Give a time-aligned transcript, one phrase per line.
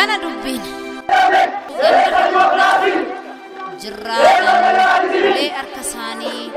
[0.00, 0.62] akkana dubbiin
[3.82, 6.52] jirraatan ulee harka isaanii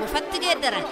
[0.00, 0.84] bofatti geeddaran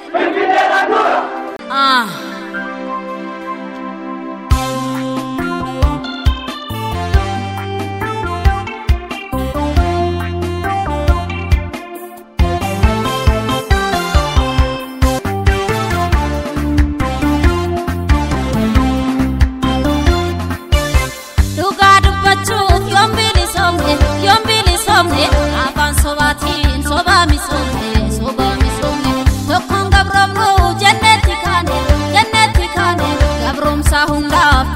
[34.09, 34.67] hundaaf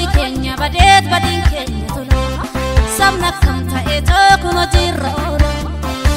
[0.00, 2.22] tolli keenya badeet badiin keenya tola
[2.98, 5.50] sabna kam ta'ee tokkun hojiirra oola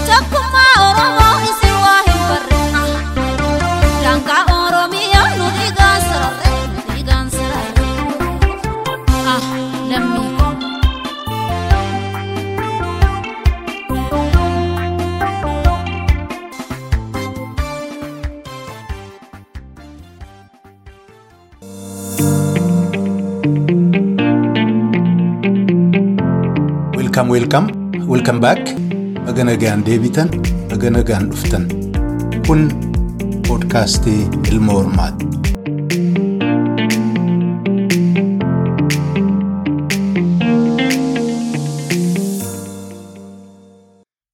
[0.08, 1.23] tokkummaa oromoo
[27.34, 27.68] Welcome,
[28.12, 28.62] welcome back.
[29.26, 30.30] Baga nagaan deebitan,
[30.72, 31.66] baga nagaan dhuftan.
[32.48, 32.68] Kun
[33.48, 34.22] poodkaastii
[34.52, 35.28] Ilma Hormaati.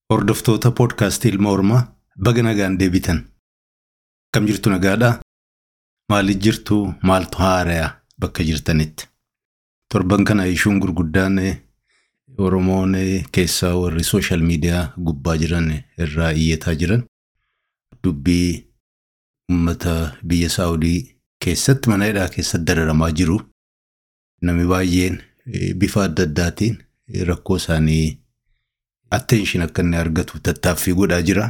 [0.10, 1.82] Hordoftoota poodkaastii Ilma Hormaa
[2.26, 3.20] baga nagaan deebitan.
[4.30, 5.20] Akkam jirtu nagaadhaa?
[6.10, 6.78] Maaliif jirtu?
[7.04, 7.90] Maaltu haarayaa
[8.20, 9.08] bakka jirtanitti?
[9.94, 11.38] Torban kana ishuun gurguddaan
[12.40, 12.96] Oromoon
[13.32, 15.72] keessaa warri sooshaal miidiyaa gubbaa jiran
[16.06, 17.04] irraa iyyataa jiran
[18.04, 18.66] dubbii
[19.52, 23.42] uummata biyya Saawudii keessatti mana hidhaa keessatti dararamaa jiru.
[24.42, 25.18] Namni baay'een
[25.76, 26.78] bifa adda addaatiin
[27.28, 28.20] rakkoo isaanii
[29.18, 31.46] atteenshin akka inni argatu tattaaffii godhaa jira.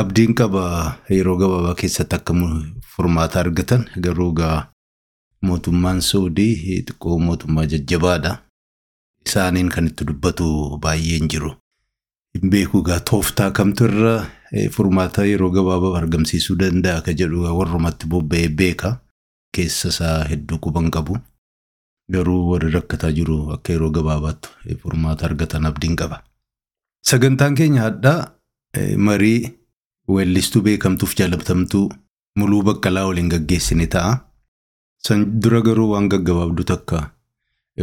[0.00, 0.64] Abdiin qaba
[1.10, 2.34] yeroo gabaabaa keessatti akka
[2.96, 4.72] furmaata argatan garuu gaa
[5.42, 6.54] mootummaan Saawudii
[6.86, 8.47] xiqqoo mootummaa jajjabaadha.
[9.26, 11.50] Isaaniin kan itti dubbatu baay'een jiru.
[12.34, 14.14] Hin beeku gaa tooftaa kamtu irra
[14.76, 18.96] furmaata yeroo gabaabaa argamsiisuu danda'a ka jedhu warrumatti bobba'ee beeka.
[19.56, 21.16] Keessa isaa hedduu quban qabu.
[22.12, 26.22] Garuu warri rakkataa jiru akka yeroo gabaabaatti furmaata argatan abdiin qaba.
[27.08, 28.32] Sagantaan keenya hadhaa
[28.96, 29.40] marii
[30.08, 31.88] weellistuu beekamtuuf jaalatamtuu
[32.38, 34.14] muluu baqqalaa waliin gaggeessine ta'a.
[35.06, 37.10] San dura garuu waan gaggabaabdu takka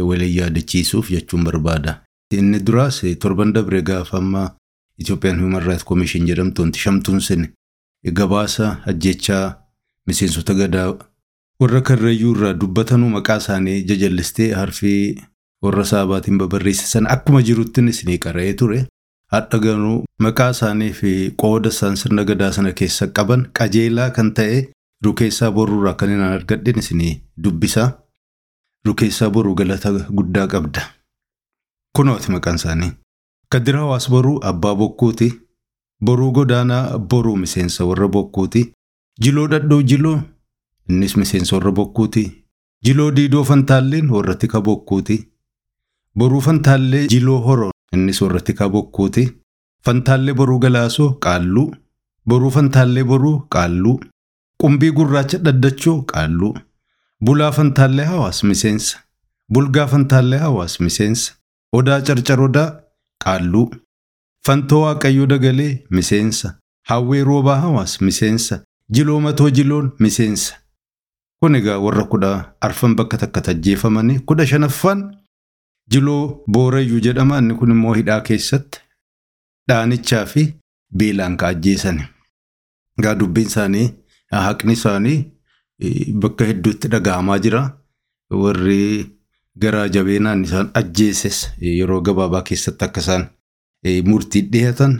[0.04, 2.02] waliin yaadachiisuuf jechuun barbaada.
[2.30, 4.50] Inni duraas torban dabre gaafa amma
[4.98, 7.48] Itoophiyaan Human Rights Commission jedhamtu wanti shamtuun sin
[8.12, 9.56] gabaasa ajjechaa
[10.06, 10.94] miseensota gadaa
[11.60, 15.18] warra karrayyuu irraa dubbatanuu maqaa isaanii jajallistee harfii
[15.62, 18.86] warra saabaatiin babarreessisan akkuma jiruttin isinii qara'ee ture.
[19.32, 24.58] Hadha garuu maqaa isaanii fi qooda isaan sirna gadaa sana keessa qaban qajeelaa kan ta'e
[25.04, 27.90] rukeessaa boruurraa kan inni argadhin isinii dubbisa.
[28.86, 30.82] Rukeessaa boruu galata guddaa qabda.
[31.96, 32.92] Kunooti maqaan isaanii.
[33.50, 35.28] Kadir Hawaas boruu abbaa bokkuuti.
[36.04, 38.72] Boruu godaanaa boruu miseensa warra bokkuuti.
[39.22, 40.18] Jiloo dhadhoo jiloo
[40.88, 42.24] innis miseensa warra bokkuuti.
[42.84, 45.16] Jiloo diidoo fantaalleen warra tika bokkuuti.
[46.18, 49.26] Boruu fantaallee jiloo horoo innis warra tika bokkuuti.
[49.84, 51.74] Fantaallee boruu galaasoo qaalluu.
[52.26, 53.98] Boruu fantaallee boruu qaalluu.
[54.62, 56.54] Qumbii gurraacha dhaddachoo qaalluu.
[57.24, 58.98] Bulaa fantaallee hawaas miseensa.
[59.52, 61.32] Bulgaa fantaallee hawaas miseensa.
[61.72, 62.80] Odaa carcar odaa
[63.24, 63.70] qaalluu.
[64.46, 66.58] Fantoo waaqayyoo dagalee miseensa.
[66.88, 68.60] Hawwee roobaa hawaas miseensa.
[68.92, 70.54] Jiloo matoo jiloon miseensa.
[71.40, 75.00] Kun egaa warra kudha arfan bakka takka tajjeefamanii kudha shanaffaan
[75.90, 78.80] jiloo boorayyuu jedhama inni kun immoo hidhaa keessatti
[79.68, 80.44] dhaanichaa fi
[80.96, 82.00] beelaan ka ajjeesan.
[82.98, 83.88] Egaa dubbiin isaanii
[84.30, 85.18] haqni isaanii
[86.22, 87.62] bakka hedduutti dhaga'amaa jira.
[88.30, 89.06] Warri
[89.58, 93.26] garaa jabeenaan isaan ajjeeses yeroo gabaabaa keessatti akka isaan
[94.04, 94.98] murtii dhiyaatan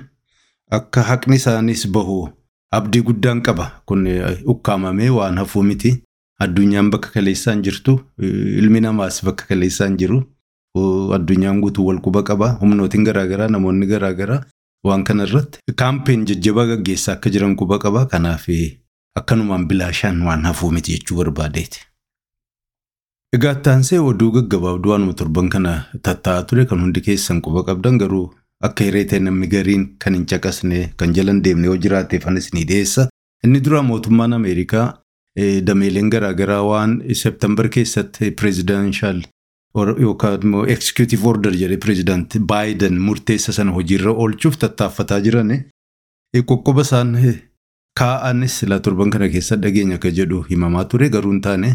[0.70, 2.28] akka haqni isaaniis bahu
[2.72, 3.82] abdii guddaan qaba.
[3.86, 4.06] Kun
[4.44, 6.02] ukkaamamee waan hafuu miti.
[6.40, 10.22] Addunyaan bakka kaleessaan jirtu ilmi namaas bakka kaleessaan jiru.
[11.16, 12.48] Addunyaan guutuu wal quba qaba.
[12.60, 14.42] Humnootiin garaagaraa namoonni garaagaraa
[14.84, 18.06] waan kana irratti kaampeen jajjabaa gaggeessaa akka jiran quba qaba.
[18.06, 18.46] Kanaaf
[19.20, 21.80] akkanumaan bilaashaan waan hafuu miti jechuu barbaadeeti.
[23.36, 25.72] Egaa taansee oduu gaggabaabduu waanuma torban kana
[26.08, 28.26] tatta'aa ture kan hundi keessan quba qabdan garuu
[28.68, 32.64] akka hireetee namni gariin kan hin caqasne kan jala hin deemne yoo jiraateef anis ni
[32.70, 33.08] dhiyeessa.
[33.44, 34.86] Inni dura mootummaan Ameerikaa
[35.66, 39.20] dameeleen garaagaraa waan seeptembar keessatti pireezidanshaal
[40.04, 45.52] yookaan immoo executive order jedhee pireezidaanti Baayiden murteessa sana hojiirra oolchuuf tattaaffataa jiran
[46.52, 47.12] qoqqoba isaan
[48.00, 51.70] kaa'anis silaa torban kana keessa dhageenya akka jedhu himamaa ture garuu hin taane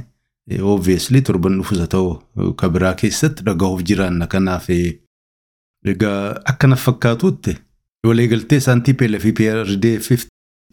[0.74, 4.70] obviously torban dhufusa ta'u ka biraa keessatti dhaga'uuf jiraanna kanaaf
[5.94, 7.58] egaa akkana fakkaatutti
[8.08, 10.12] waliigaltee isaan TPLF PRDF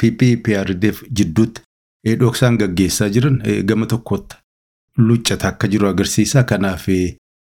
[0.03, 1.63] PPPRDF jidduutti
[2.21, 4.37] dhoksaan gaggeessaa jiran gama tokkotti
[4.99, 6.43] luccata akka jiru agarsiisa.
[6.45, 6.87] Kanaaf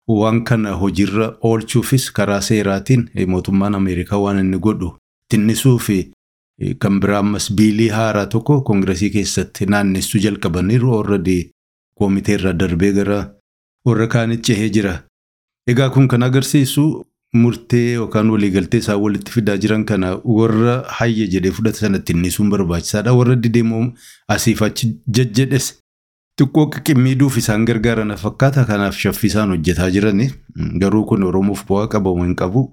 [0.08, 4.96] waan kana hojiirra oolchuufis karaa seeraatiin mootummaan Ameerikaa waan inni godhu
[5.30, 5.98] tinnisuu fi
[6.80, 11.38] kan biraa ammas biilii haaraa tokko koongiresii keessatti naannessuu jalqabaniiru already
[12.00, 13.20] koomitee irraa darbee gara
[13.86, 14.94] warra kaanitti cehee jira.
[15.68, 16.86] Egaa kun kan agarsiisu
[17.34, 23.14] murtee yookaan waliigaltee isaan walitti fidaa jiran kana warra hayya jedhee fudhata sana tinnisuun barbaachisaadha.
[23.14, 23.84] Warra dideemoo
[24.28, 25.68] asiif achi jajjedhes
[26.40, 28.66] xiqqoo qimmiiduuf isaan gargaaran fakkaata.
[28.66, 30.32] Kanaaf shaffisaan hojjetaa jirani.
[30.80, 32.70] Garuu kun Oromoof bu'aa qabamu hin qabu.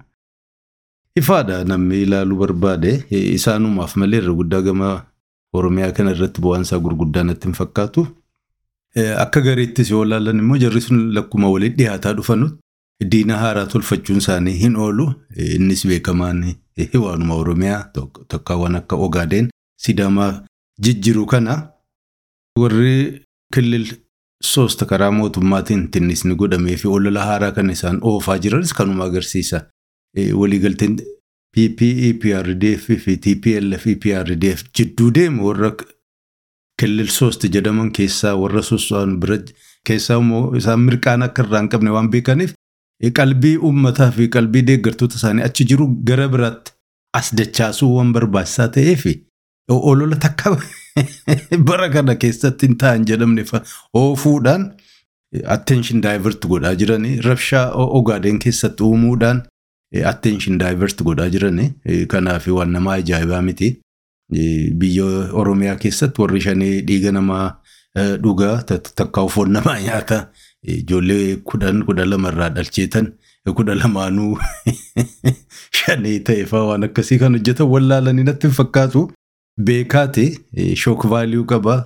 [1.23, 4.89] Ifaadha namni ilaaluu barbaade isaanumaaf malee irra guddaa gama
[5.53, 8.05] Oromiyaa kana irratti bu'aansaa gurguddaa natti hin fakkaatu.
[9.23, 14.55] Akka gareettis yoo ilaalan immoo jarri sun lakkuma waliin dhiyaataa dhufanutti diina haaraa tolfachuun isaanii
[14.61, 15.05] hin oolu.
[15.57, 16.41] Innis beekamaan
[17.03, 17.83] waanuma Oromiyaa
[18.27, 19.49] tokkawwan akka Ogaadeen
[19.85, 20.31] Sidaamaa
[20.81, 21.59] jijjiru kana
[22.59, 23.21] warri
[23.55, 23.85] kilil
[24.53, 29.61] soosta karaa mootummaatiin tinnisni godhamee fi olola haaraa kan isaan oofaa jiranis kanuma agarsiisa.
[30.13, 30.99] Waliigalteen
[31.53, 35.71] PPEPRDF fi TPLF EPRDF jidduu deemu warra
[36.81, 39.37] kilil soost jedhaman keessaa warra soso'an bira
[39.85, 42.53] keessaa immoo isaan mirqaan akka irraa hin qabne waan beekaniif
[43.19, 46.73] qalbii uummataa fi qalbii deeggartoota isaanii achi jiru gara biraatti
[47.19, 49.13] as dachaasuu waan barbaachisaa ta'ee fi
[49.69, 50.57] olola takka.
[51.69, 53.45] Bara kana keessatti hin taa'an jedhamne
[54.01, 54.67] oofuudhaan
[55.55, 57.65] attention divert godhaa jiranii rabshaa
[57.99, 59.41] ogaadeen keessatti uumuudhaan
[60.01, 63.77] attention divert godhaa jiranii kanaaf waan nama ajaa'ibaa miti.
[64.79, 67.55] Biyya Oromiyaa keessatti warri shanii dhiiga namaa
[68.23, 70.27] dhugaa takka foon namaa nyaata.
[70.63, 73.11] Ijoollee kudhan kudha lamarraa dhalcheetan
[73.55, 74.37] kudha lamaanuu
[75.79, 79.07] shanii ta'e fa'aa waan akkasii kan hojjetan wallaalanii natti hin fakkaatu.
[79.61, 80.27] Beekaate
[80.83, 81.81] shook vaaliyuu qaba.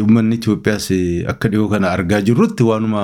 [0.00, 0.86] Uummanni Itoophiyaas
[1.32, 3.02] akka dhiyoo kana argaa jirrutti waanuma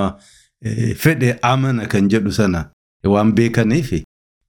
[1.03, 2.65] fedhe amana kan jedhu sana
[3.13, 3.93] waan beekaniif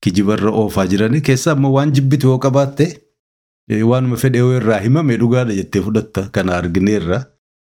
[0.05, 2.87] kijibarra oofaa jiranii keessaa immoo waan jibbitu yoo qabaatte
[3.91, 7.21] waanuma fedhe yoo irraa himame dhugaadha jettee fudhatta kana argineerra.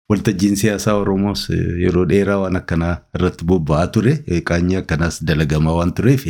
[0.09, 1.43] Waltajjiin siyaasaa Oromoos
[1.83, 4.13] yeroo dheeraa waan akkanaa irratti bobba'aa ture.
[4.49, 6.25] Qaanyii akkanaas dalagamaa waan tureef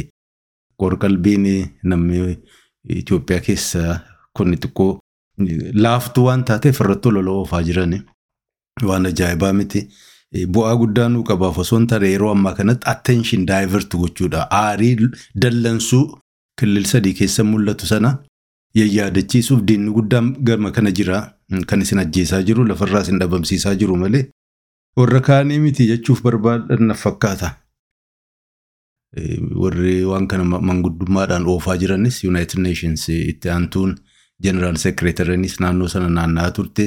[0.82, 1.48] qorqalbiin
[1.84, 2.38] namni
[3.00, 4.00] Itoophiyaa keessa
[4.38, 5.00] kun xiqqoo
[5.86, 7.94] laaftuu waan taateef irratti olola oofaa jiran
[8.90, 9.88] waan ajaa'ibaa miti.
[10.34, 14.48] Bu'aa guddaa nuu qabaaf osoo hin taane yeroo ammaa kanatti attention divert gochuudha.
[14.60, 14.96] Aarii
[15.42, 16.04] dallansuu
[16.60, 18.14] kilil sadii keessa mul'atu sana
[18.80, 21.20] yayyaadachiisuuf diinni guddaan gama kana jira.
[21.68, 24.24] Kan isin ajjeesaa jiru lafarraa isin dhabamsiisaa jiru malee
[24.98, 27.52] warra kaanii miti jechuuf barbaadan fakkaata.
[29.62, 33.96] Warri waan kana manguddummaadhaan oofaa jiranis United Nations itti aantuun
[34.44, 36.86] General Secretariinis naannoo sana naanna'aa turte.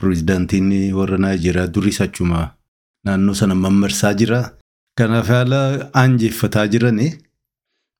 [0.00, 2.54] Pireezidaantiin warra Naayijeeriyaa duris achuma
[3.04, 4.40] naannoo sana mammarsaa jira.
[4.98, 7.12] Kanaaf haala aanjeeffataa jirani.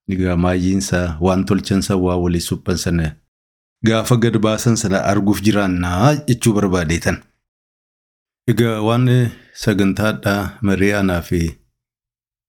[0.09, 3.15] Egaa maayyiinsa waan tolchansa waa walii suphan sana
[3.85, 7.17] gaafa gad baasan sana arguuf jiraannaa jechuu barbaadeetan.
[8.47, 9.07] Egaa waan
[9.53, 11.39] sagantaadhaa marii aanaa fi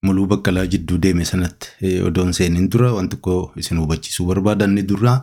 [0.02, 5.14] muluu baqqalaa jidduu deeme sanatti odoon seeniin dura waan tokko isin hubachiisuu barbaadanni dura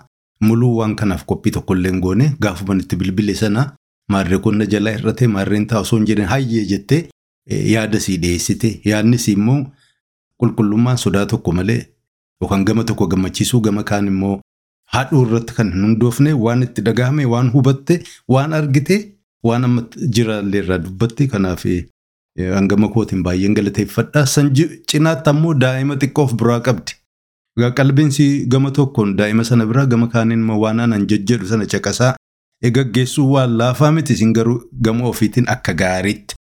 [0.41, 3.65] muluu waan kanaaf qophii tokkollee goone gaafuma itti bilbile sana
[4.13, 7.01] maarree qonna jalaa hir'ate maarreen ta'a osoo hin jedhin hayyee jettee
[7.73, 9.59] yaada sii dhiyeessite yaadnis immoo
[10.43, 11.79] qulqullummaan sodaa tokko malee
[12.41, 14.35] yookaan gama tokko gammachiisuu gama kaan immoo
[14.93, 17.99] haadhuu irratti kan hin hundoofne waan itti dhagahame waan hubatte
[18.35, 18.95] waan argite
[19.49, 19.83] waan amma
[20.17, 21.65] jiraallee irraa dubbatte kanaaf
[22.55, 24.25] hangama kootiin baay'een galateeffadha.
[24.33, 24.49] San
[24.91, 26.93] cinaatti ammoo daa'ima xiqqoo of biraa qabdi.
[27.77, 32.13] Qalbiinsi gama tokkoon daa'ima sana biraa gama kaaniin waan aanan jejjedhu sana caqasaa
[32.69, 36.35] gaggeessuu waan laafaa miti isin garuu gama ofiitiin akka gaariitti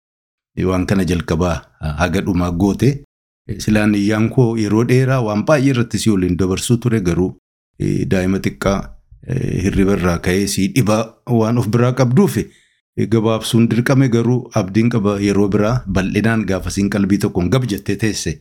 [0.66, 1.56] waan kana jalqabaa
[1.98, 3.02] haga dhumaa goote.
[3.58, 7.28] Silaan iyyaan koo yeroo dheeraa waan baay'ee irratti si waliin dabarsuu ture garuu
[8.10, 8.78] daa'ima xiqqaa
[9.64, 11.02] hirriba irraa ka'ee si dhibaa
[11.40, 12.38] waan of biraa qabduuf
[13.12, 18.38] gabaabsuun dirqame garuu abdiin qaba yeroo biraa bal'inaan gaafasiin qalbii tokkoon gab jettee teesse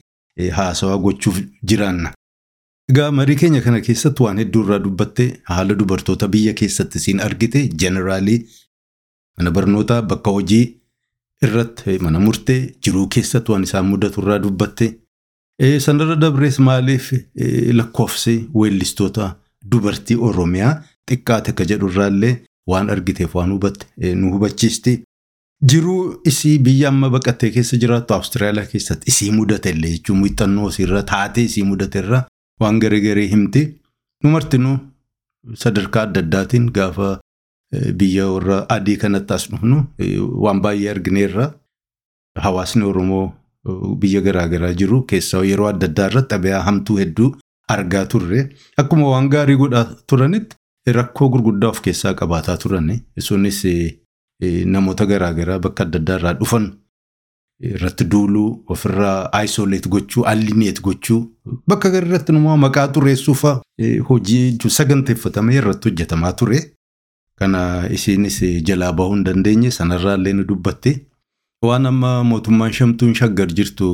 [0.57, 1.39] haasawaa gochuuf
[1.71, 2.11] jiraanna.
[2.91, 7.61] Egaa marii keenya kana keessatti waan hedduu irraa dubbatte haala dubartoota biyya keessatti siin argite
[7.83, 8.39] jeneraalii
[9.37, 10.65] mana barnootaa bakka hojii
[11.47, 14.91] irratti mana murtee jiruu keessatti waan isaan mudatu irraa dubbatte.
[15.85, 17.09] Sanarra dabrees maaliif
[17.79, 19.31] lakkoofsi weellistoota
[19.71, 20.73] dubartii Oromiyaa
[21.09, 22.33] xiqqaate akka jedhu irraallee
[22.71, 24.95] waan argiteef waan hubatte nu hubachiisti.
[25.71, 31.03] Jiruu isii biyya amma baqattee keessa jiraattu Awustiraaliyaa keessatti isii mudate illee jechuun muuxannoo isiirra
[31.11, 32.23] taatee isii mudate irra
[32.59, 33.61] waan garee garee himti.
[34.23, 34.77] Nu martinuu
[35.53, 37.19] sadarkaa adda addaatiin gaafa
[37.99, 39.77] biyya warra adii kanatti as dhufnu
[40.43, 41.53] waan baay'ee argineerra.
[42.45, 43.33] Hawaasni Oromoo
[43.99, 47.29] biyya garaagaraa jiru keessaa yeroo adda addaa irratti xabi'aa hamtuu hedduu
[47.75, 48.49] argaa turre.
[48.77, 50.55] Akkuma waan gaarii godhaa turanitti
[50.97, 52.89] rakkoo gurguddaa of keessaa qabaataa turan.
[53.19, 53.63] Sunis
[54.65, 56.65] namoota garaagaraa bakka adda addaa irraa dhufan
[57.73, 61.19] irratti duuluu ofirraa ayisoleet gochuu allineet gochuu
[61.67, 63.43] bakka gara irratti immoo maqaa xureessuuf
[64.09, 66.61] hojii saganteeffatamee irratti hojjetamaa ture.
[67.39, 70.95] Kana isiinis jalaa bahuu hin dandeenye sanarraa illee nu dubbatte.
[71.65, 73.89] Waan amma mootummaan shamtuun shaggar jirtu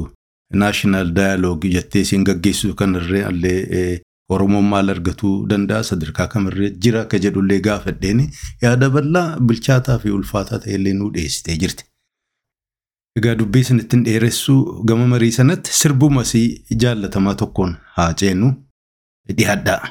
[0.54, 4.00] naashinaal daayaloog jettee isiin gaggeessu kanarree illee
[4.32, 8.22] Oromoon maal argatuu danda'a sadarkaa kamirree jira akka jedhullee gaafadheen
[8.62, 11.84] yaada bal'aa bilchaataa fi ulfaataa ta'e illee nu dhiyeessitee jirti.
[13.20, 16.46] Egaa dubbii isinittiin dheeressuu gama marii sanatti sirbuma isii
[16.84, 18.52] jaallatamaa tokkoon haa ceenu
[19.38, 19.82] dhiyaadhaa.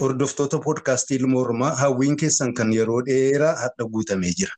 [0.00, 4.52] Hordoftoota poodkaastii Ilma Oromoo hawwiin keessan kan yeroo dheeraa hadha guutamee jira.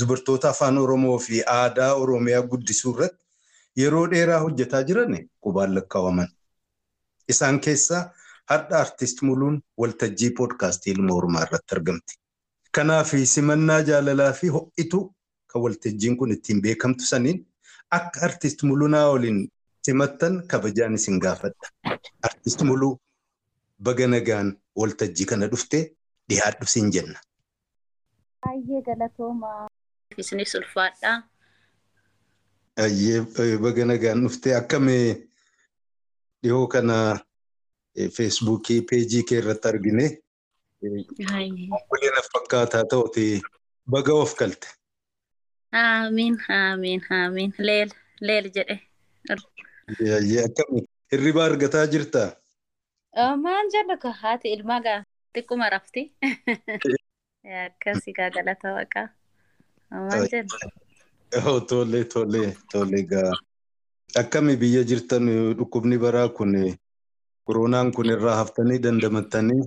[0.00, 3.24] Dubartoota afaan Oromoo fi aadaa Oromiyaa guddisuu irratti
[3.82, 6.28] yeroo dheeraa hojjetaa jiran qubaan lakkaa'aman.
[7.28, 8.02] Isaan keessaa
[8.52, 12.18] hadha artist muluun waltajjii poodkaastii Ilma Oromoo irratti argamti.
[12.74, 15.02] Kanaaf simannaa jaalalaa fi ho'itu
[15.52, 17.46] kan waltajjiin kun ittiin beekamtu saniin
[17.90, 19.48] akka artist mulunaa waliin
[19.84, 21.70] simattan kabajaan isin gaafadha.
[22.22, 23.00] Artist muluu
[23.88, 24.48] baga nagaan
[24.80, 25.82] waltajjii kana dhuftee
[26.28, 27.18] dhiyaadhu siin jenna.
[28.46, 29.68] Baay'ee galatoomaa.
[30.16, 31.16] Isinis ulfaadhaa.
[32.76, 35.06] Baay'ee baga nagaan dhuftee akkamii
[36.42, 36.96] dhihoo kana
[38.16, 40.06] feesbuukii peejii kee irratti argine.
[40.82, 43.24] Waliin fakkaataa ta'uti
[43.94, 44.68] baga of galte.
[45.72, 48.76] Aamiin aamiin aamiin leel leel jedhe.
[49.30, 52.28] Akkamii hirriba argataa jirtaa?
[53.16, 56.02] Maal jennu ka haati ilmaa gaa xiqquma rafti.
[57.64, 59.08] Akkasii gaa galata waaqaa.
[59.90, 60.58] Maal jennu.
[61.68, 63.32] Tole tole tole gaa.
[64.16, 65.26] Akkami biyya jirtan
[65.58, 66.54] dhukkubni baraa kun
[67.46, 69.62] koronaan kun irraa haftanii dandamattanii.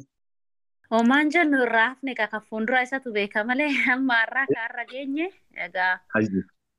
[0.92, 6.00] Homaan jennu irraa hafne ka fuuldura isatu beeka malee amma har'aa kaarra geenye egaa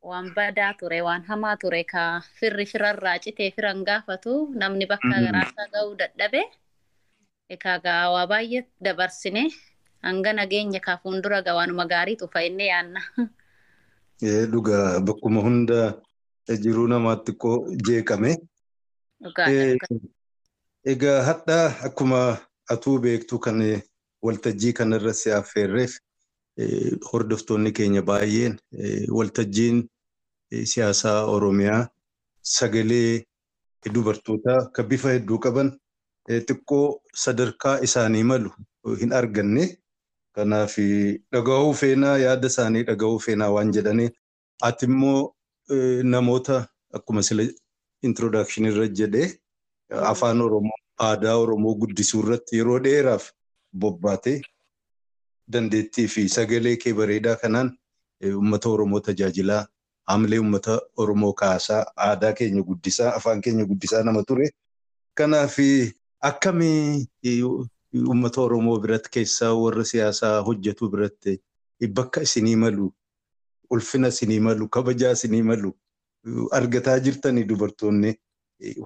[0.04, 2.02] waan badaa ture waan hamaa ture ka
[2.38, 4.32] firri firarraa citee firan gaafatu
[4.62, 6.42] namni bakka garaasaa ga'uu dadhabe
[7.54, 9.44] egaa waa baay'ee dabarsine
[10.06, 13.00] hanga nageenya kaa fuuldura gaa waanuma gaarii tufa inni yaanna.
[14.52, 15.78] Dhugaa bakkuma hunda
[16.64, 17.56] jiruu namaatti xiqqoo
[17.88, 18.36] jeeqame.
[20.92, 21.58] Egaa hadha
[21.88, 22.20] akkuma
[22.76, 23.64] atuu beektu kan
[24.26, 25.98] waltajjii kanarra si affeerreef
[27.10, 28.60] hordoftoonni keenya baay'een
[29.18, 29.82] waltajjiin
[30.72, 31.88] siyaasaa Oromiyaa
[32.56, 33.24] sagalee
[33.94, 35.70] dubartootaa kan bifa hedduu qaban
[36.28, 36.84] xiqqoo
[37.24, 38.50] sadarkaa isaanii malu
[39.00, 39.64] hin arganne.
[40.36, 40.74] Kanaaf
[41.32, 44.08] dhaga'uu feenaa yaada isaanii dhaga'uu feenaa waan jedhanii
[44.68, 45.34] ati immoo
[46.14, 46.56] namoota
[46.98, 47.44] akkuma sila
[48.08, 49.28] introdakshinii irra jedhee
[50.12, 53.28] afaan Oromoo aadaa Oromoo guddisuu irratti yeroo dheeraaf
[53.84, 54.40] bobbaatee
[55.52, 57.70] dandeettii fi sagalee kee bareedaa kanaan
[58.32, 59.62] uummata Oromoo tajaajilaa
[60.06, 64.50] haamilee uummata Oromoo kaasaa aadaa keenya guddisaa afaan keenya guddisaa nama ture.
[65.14, 65.58] Kanaaf
[66.20, 67.06] akkamii
[68.08, 71.40] uummata Oromoo biratti keessaa warra siyaasaa hojjetu biratti
[71.94, 72.92] bakka isinii malu
[73.70, 75.72] ulfina isinii malu kabajaa isinii malu
[76.58, 78.14] argataa jirtanii dubartoonni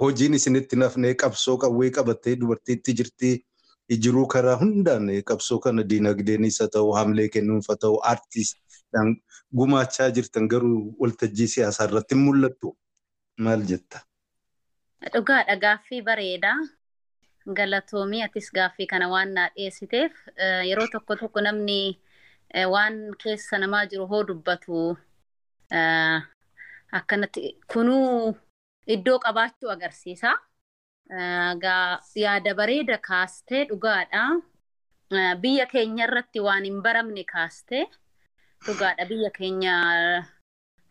[0.00, 3.30] hojiin isinitti nafnee qabsoo qawwee qabattee dubartiitti jirti
[4.04, 9.14] jiruu karaa hundaan qabsoo kana diinagdeenis haa ta'u haamilee kennuunfa ta'u aartiistaan
[9.56, 12.72] gumaachaa jirtan garuu waltajjii siyaasaa irratti hin mul'attu
[13.46, 14.00] maal jetta?
[15.14, 16.56] Dhugaadha gaaffii bareedaa.
[17.58, 20.12] Galatoomii atis gaaffii kana waan naa dhiyeessiteef
[20.70, 21.78] yeroo tokko tokko namni
[22.74, 24.82] waan keessa namaa jiru hoo dubbatu
[26.98, 28.36] akkanatti kunuu
[28.86, 30.34] iddoo qabaachuu agarsiisa.
[32.24, 34.26] Yaada bareeda kaastee dhugaadha.
[35.40, 37.86] Biyya keenya irratti waan hin baramne kaastee
[38.64, 39.74] dhugaadha biyya keenya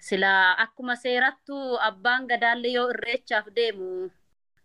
[0.08, 1.58] silaa akkuma seerattu
[1.90, 3.90] abbaan gadaallee yoo irreechaaf deemu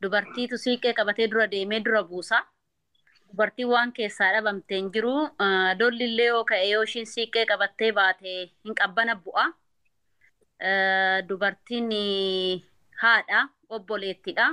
[0.02, 2.38] dubartiitu siiqee qabatee dura deemee dura buusa.
[3.32, 5.14] Dubartiin waan keessaa dhabamtee hin jiru.
[5.80, 8.32] Dolli illee yoo ka'e yoo ishiin siiqee qabattee baate
[8.64, 9.44] hin qabbana bu'a.
[11.28, 11.88] Dubartiin
[13.02, 13.40] haadha
[13.74, 14.46] obboleettidha.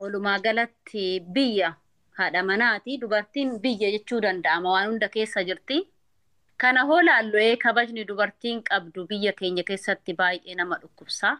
[0.00, 1.70] Walumaa galatti biyya
[2.18, 2.98] haadha manaati.
[3.00, 5.78] Dubartiin biyya jechuu danda'ama waan hunda keessa jirti.
[6.58, 11.36] Kana hoo laallu kabajni dubartiin qabdu biyya keenya keessatti baay'ee nama dhukkubsa.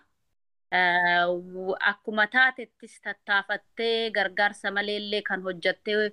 [1.90, 6.12] Akkuma taatettis tattaafattee gargaarsa maleellee kan hojjattee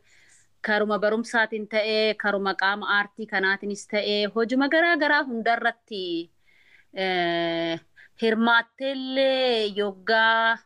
[0.62, 6.32] karuma barumsaatiin ta'ee karuma qaama aartii kanaatiinis ta'ee hojuma garaa garaa hundarratti
[8.22, 10.58] hirmaatteellee yoggaa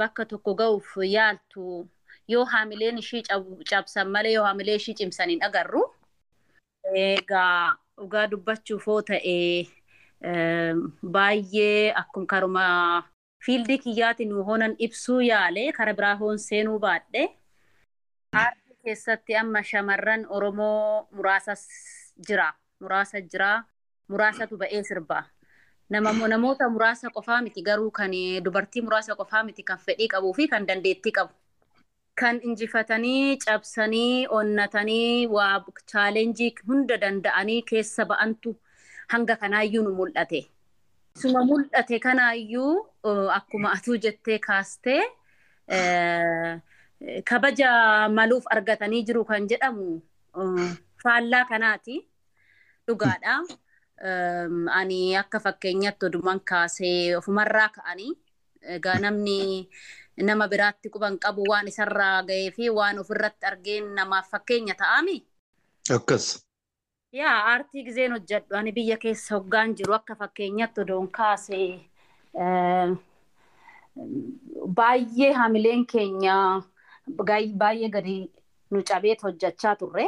[0.00, 1.90] bakka tokko ga'uuf yaaltu
[2.28, 3.22] yoo haamileen ishii
[3.70, 5.84] cabsan malee yoo haamilee ishii cimsan hin agarru.
[6.92, 9.66] Egaa dhugaa dubbachuuf hoo ta'ee
[11.16, 12.64] baay'ee akkuma karuma
[13.46, 17.24] fiildii kiyyaatiin hoonan ibsuu yaale kara biraa hoon seenuu baadhe.
[18.32, 21.54] Aartii keessatti amma shamarran Oromoo muraasa
[22.28, 22.52] jira.
[22.80, 23.64] Muraasa jira.
[24.08, 25.24] Muraasatu ba'ee sirba.
[25.90, 28.10] Namoota muraasa qofaa miti garuu kan
[28.44, 31.32] dubartii muraasa qofaa miti kan fedhii qabuu fi kan dandeettii qabu.
[32.14, 38.52] Kan injifatanii cabsanii onnatanii waa chaalenjii hunda danda'anii keessa ba'antu
[39.14, 40.40] hanga kanaayyuu nu mul'ate.
[41.20, 42.86] Suma mul'ate kanaayyuu
[43.38, 45.02] akkuma atuu jettee kaastee
[47.30, 47.70] kabaja
[48.18, 50.00] maluuf argatanii jiru kan jedhamu
[51.02, 51.96] faallaa kanaati.
[52.86, 53.34] Dhugaadha.
[54.78, 58.14] Ani akka fakkeenyatti odumaan kaasee ofumarraa ka'anii
[59.02, 59.68] namni
[60.16, 65.16] nama biraatti quban qabu waan isarraa ga'ee fi waan ofirratti argeen namaaf fakkeenya ta'ami.
[65.96, 66.26] Akkas.
[67.12, 71.80] Yaa aartii gizeen hojjedhu ani biyya keessa hoggaan jiru akka fakkeenyatti odoon kaasee
[74.78, 76.36] baay'ee haamileen keenya
[77.62, 78.16] baay'ee gadi
[78.70, 80.06] nu cabeet hojjechaa turre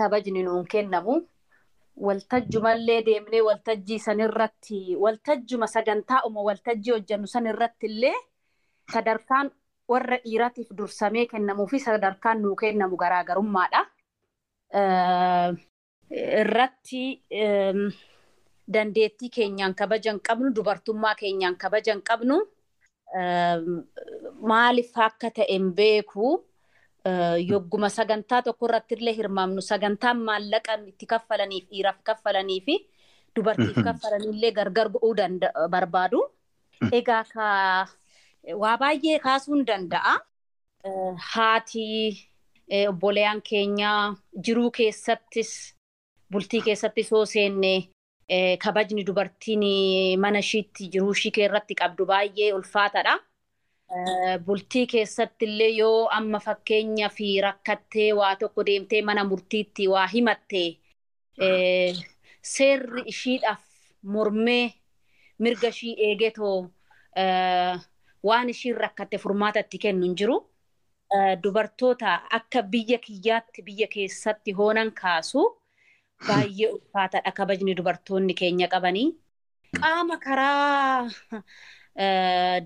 [0.00, 1.14] kabajni nuun kennamu
[2.06, 8.14] waltajjumallee deemnee waltajjii sanirratti waltajjuma sagantaa'uma waltajjii hojjennu sanirratti illee
[8.92, 9.50] sadarkaan
[9.88, 13.86] warra dhiiratiif dursamee kennamuu fi sadarkaan nuu kennamu garaagarummaadha.
[16.12, 17.22] Irratti
[18.72, 22.36] dandeettii keenyaan kabajan qabnu dubartummaa keenyaan kabajan qabnu
[24.50, 26.44] maaliif akka ta'e hin beeku
[27.50, 32.76] yogguma sagantaa tokko irratti illee hirmaamnu sagantaan maallaqan itti kaffalaniif dhiiraaf kaffalanii fi
[33.36, 35.14] dubartiif kaffalanillee gargar bu'uu
[35.70, 36.20] barbaadu.
[36.92, 37.46] Egaa ka
[38.62, 40.14] waa baay'ee kaasuun danda'a.
[41.32, 41.86] Haati
[42.88, 45.50] obboleeyyan keenyaa jiruu keessattis
[46.32, 47.72] bultii keessattis yoo seenne
[48.64, 49.64] kabajni dubartiin
[50.20, 53.18] mana ishiitti jiruu ishii irratti qabdu baay'ee ulfaatadha.
[53.92, 60.06] Eh, Bultii keessatti illee yoo amma fakkeenya fi rakkattee waa tokko deemtee mana murtiitti waa
[60.06, 60.78] himattee
[61.38, 61.92] eh,
[62.42, 63.60] seerri ishiidhaaf
[64.02, 64.72] mormee
[65.38, 66.70] mirga ishii eegetoo
[68.28, 70.36] waan ishiin rakkatte furmaata itti kennu hin jiru.
[71.42, 75.42] Dubartoota akka biyya kiyyaatti biyya keessatti hoonan kaasu
[76.28, 79.08] baay'ee ulfaataadha kabajni dubartoonni keenya qabanii.
[79.80, 81.08] Qaama karaa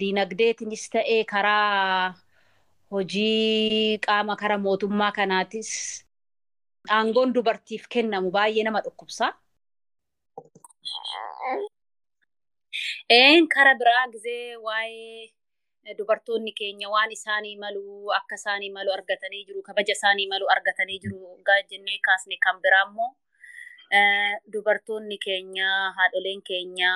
[0.00, 2.14] diinagdeetinis ta'ee karaa
[2.90, 5.70] hojii qaama karaa mootummaa kanaatis
[6.98, 9.32] aangoon dubartiif kennamu baay'ee nama dhukkubsa.
[13.10, 15.32] Een kara biraa gizee waa'ee
[15.99, 21.38] dubartoonni keenya waan isaanii malu akka isaanii malu argatanii jiru kabaja isaanii malu argatanii jiru
[21.70, 23.11] jennee kaasne kan biraa immoo
[23.96, 25.68] eh, dubartoonni keenya
[25.99, 26.90] haadholeen keenya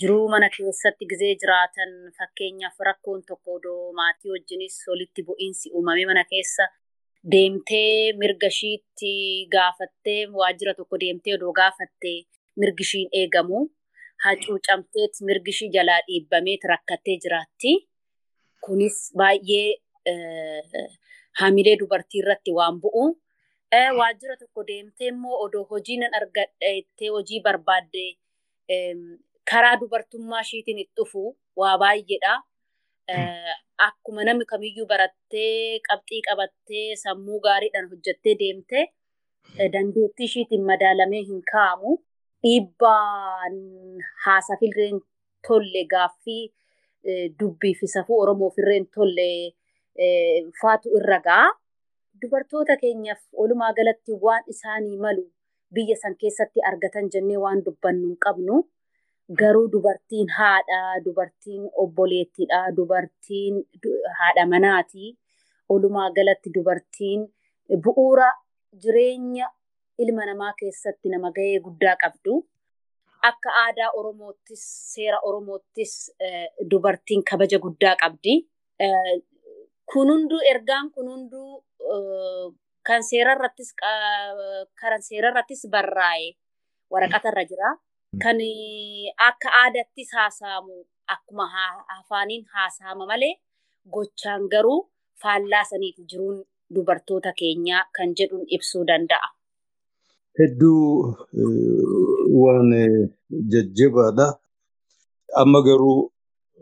[0.00, 6.24] jiruu mana keessatti gizee jiraatan fakkeenyaaf rakkoon tokko odoo maatii wajjinis walitti bu'iinsi uumame mana
[6.32, 6.68] keessa
[7.32, 9.12] deemtee mirga ishiitti
[9.54, 12.18] gaafattee waajjira tokko deemtee odoo gaafattee
[12.56, 13.60] mirgi ishiin eegamu
[14.24, 17.72] hacuucamteet mirgi ishii jalaa dhiibbameet rakkattee jiraatti.
[18.66, 19.68] Kunis baay'ee
[20.10, 20.88] eh,
[21.40, 23.04] hamilee dubartii irratti waan bu'u.
[23.78, 28.04] Eh, Waajjira tokko deemtee immoo odoo hojii nan argadha hojii barbaadde
[28.76, 29.00] em,
[29.50, 31.22] karaa dubartummaa ishiitiin itti dhufu
[31.56, 32.34] waa baay'eedha.
[33.86, 38.84] Akkuma namni kamiyyuu barattee qabxii qabattee sammuu gaariidhaan hojjettee deemtee
[39.58, 41.94] eh, dandeettii ishiitiin madaalamee hin kaa'amu.
[42.44, 43.56] Dhiibbaan
[44.24, 45.00] haasafillee hin
[45.48, 46.42] tolle gaaffii
[47.40, 49.28] dubbii fi safuu Oromoof illee hin tolle
[50.62, 51.48] faatu irra ga'a.
[52.22, 55.24] Dubartoota keenyaaf walumaa galatti waan isaanii malu
[55.74, 58.58] biyya san keessatti argatan jennee waan dubbannu hin qabnu.
[59.40, 65.16] Garuu dubartiin haadha, dubartiin obboleettiidha, dubartiin du- haadha manaati.
[65.70, 67.26] Walumaa galatti dubartiin
[67.84, 68.30] bu'uura
[68.82, 69.46] jireenya
[69.98, 72.40] ilma namaa keessatti nama gahee guddaa qabdu.
[73.28, 74.62] Akka aadaa Oromoottis,
[74.94, 78.34] seera Oromoottis eh, dubartiin kabaja guddaa qabdi.
[78.80, 79.16] Eh,
[79.92, 82.46] Kun hunduu ergaan kun hunduu eh,
[82.86, 83.74] kan seerarrattis
[84.80, 86.28] kan seerarrattis barraa'e
[86.92, 87.70] waraqatarra jira.
[88.22, 90.76] Kan eh, akka aadaattis haasa'amu
[91.14, 91.44] akkuma
[91.98, 93.34] afaaniin haasa'ama malee
[93.92, 94.80] gochaan garuu
[95.22, 96.38] faallaa saniiti jiruun
[96.74, 99.28] dubartoota keenyaa kan jedhuun ibsuu danda'a.
[100.38, 101.16] Hedduu
[102.40, 103.08] waan eh,
[103.52, 104.26] jajjabaadha.
[105.40, 106.10] Amma garuu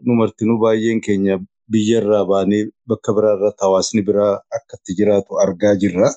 [0.05, 1.39] nu martinuu baay'een keenya
[1.71, 6.09] biyyarraa baanee bakka biraa irratti hawaasni biraa akka itti jiraatu argaa jirra.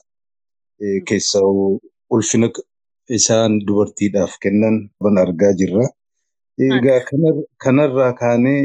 [0.82, 1.42] Eh, Keessaa
[2.10, 2.48] ulfina
[3.18, 4.90] isaan dubartiidhaaf kennan
[5.24, 5.86] argaa jirra.
[6.60, 8.62] Egaa kanar- kanarraa kaanee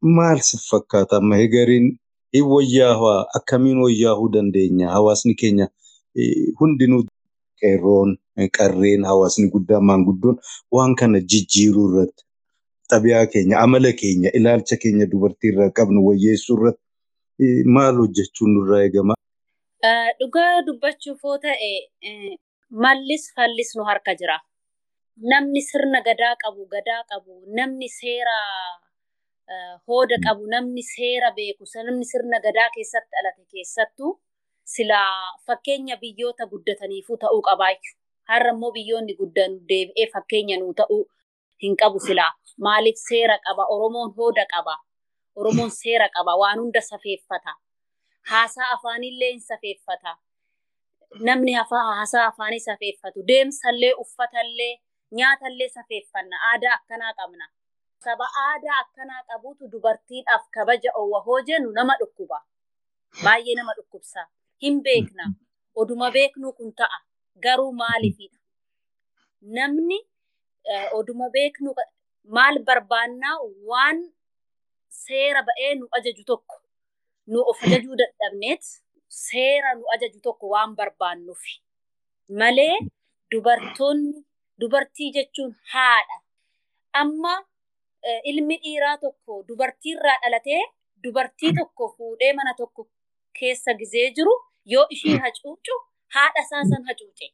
[0.00, 1.86] maal si fakkaata amma hegariin
[2.34, 5.66] hin wayyaawaa akkamiin wayyaahuu dandeenya hawaasni keenya
[6.16, 7.02] eh, hundinuu
[7.60, 8.16] qeerroon
[8.58, 10.36] qarreen hawaasni guddaan maanguddoon
[10.76, 12.22] waan kana jijjiiruu irratti
[12.90, 19.14] xabiyaa keenya amala keenya ilaalcha keenya dubartiirraa qabnu wayyeessuu irratti maal hojjechuun nurraa eegama.
[20.20, 21.70] Dhugaa dubbachuuf yoo ta'e
[22.84, 24.36] mallis fallis nu harka jira.
[25.32, 28.36] Namni sirna gadaa qabu gadaa qabu, namni seera
[29.88, 34.12] hooda qabu, namni seera beeku, namni sirna gadaa keessatti dhalate keessattuu
[34.74, 35.16] silaa
[35.46, 37.96] fakkeenya biyyoota guddataniifuu ta'uu qabaachuu.
[38.32, 41.02] Har'a immoo biyyoonni guddan deebi'ee fakkeenya nuu ta'uu
[41.62, 42.32] hin qabu silaa.
[42.66, 43.62] Maaliif seera qaba?
[43.74, 44.74] Oromoon hooda qaba.
[45.36, 46.32] Oromoon seera qaba.
[46.42, 47.52] Waan hunda safeeffata.
[48.30, 50.16] Haasaa afaanillee hin safeeffata.
[51.28, 53.22] Namni hafa- haasaa afaanii safeeffatu.
[53.30, 54.74] Deemsallee, uffatallee,
[55.18, 56.36] nyaatallee safeeffanna.
[56.50, 57.48] Aadaa akkanaa qabna.
[58.04, 62.38] Saba aadaa akkanaa qabutu dubartiidhaaf kabaja oowwa hoo jennu nama dhukkuba.
[63.24, 64.26] Baay'ee nama dhukkubsa.
[64.62, 65.24] Hin beekna.
[65.74, 66.98] Oduma beeknuu kun ta'a.
[67.40, 68.38] Garuu maaliifidha?
[69.56, 69.98] Namni
[70.72, 71.74] eh, oduma beeknu
[72.36, 73.36] maal barbaannaa
[73.70, 73.98] waan
[75.04, 76.56] seera ba'ee nu ajaju tokko
[77.32, 78.62] nu of ajajuu dadhabneet
[79.26, 81.42] seera nu ajaju tokko waan barbaannuuf
[82.40, 82.76] malee
[83.30, 84.24] dubartoonni
[84.60, 86.16] dubartii jechuun haadha.
[87.00, 87.34] Amma
[88.08, 90.62] eh, ilmi dhiiraa tokko dubartiirraa dhalatee
[91.04, 92.82] dubartii tokko fuudhee mana tokko
[93.38, 94.34] keessa gizee jiru
[94.72, 95.74] yoo ishii hacuucu
[96.14, 97.26] haadha isaa san hacuuce.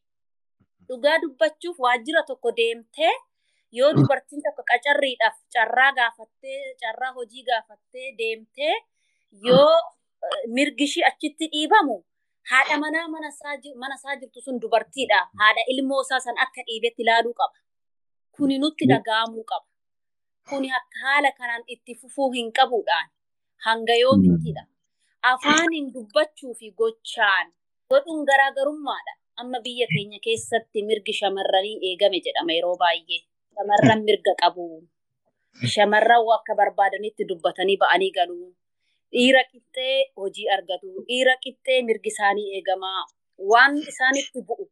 [0.88, 3.14] Dhugaa dubbachuuf waajjira tokko deemtee
[3.78, 8.74] yoo dubartiin tokko qacarriidhaaf carraa gaafattee carraa hojii gaafattee deemtee
[9.46, 9.74] yoo
[10.26, 11.96] eh, mirgi ishii achitti dhiibamu
[12.50, 13.28] haadha manaa mana
[13.96, 15.18] isaa jirtu sun dubartiidha.
[15.40, 17.58] Haadha ilmoo isaa san akka dhiibetti ilaaluu qaba.
[18.36, 19.66] Kuni nutti dhaga'amuu qaba.
[20.48, 23.08] Kuni akka haala kanaan itti fufuu hin qabuudhaan
[23.66, 24.62] Hanga yoomittidha.
[25.30, 27.52] Afaaniin dubbachuu fi gochaan
[27.90, 29.12] godhuun garaagarummaadha.
[29.40, 33.20] Amma biyya keenya keessatti mirgi shamarranii eegame jedhama yeroo baay'ee.
[33.56, 34.64] Shamarran mirga qabu.
[35.74, 38.36] Shamarran akka barbaadanitti dubbatanii ba'anii galu.
[39.12, 40.88] Dhiira qixxee hojii argatu.
[41.08, 43.02] Dhiira qixxee mirgi isaanii eegamaa.
[43.50, 44.64] Waan isaanitti bu'u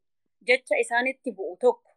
[0.48, 1.90] jecha isaanitti bu'u tokko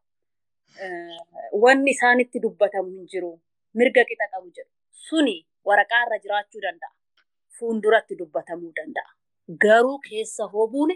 [1.63, 3.33] wanni isaanitti dubbatamu hin jiru.
[3.77, 4.71] Mirga qixa qabu jedhu.
[5.07, 5.35] Suni
[5.67, 6.93] waraqaa irra jiraachuu danda'a.
[7.57, 9.09] Fuulduratti dubbatamuu danda'a.
[9.63, 10.95] Garuu keessa hoobuune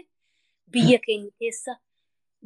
[0.72, 1.72] biyya keenya keessa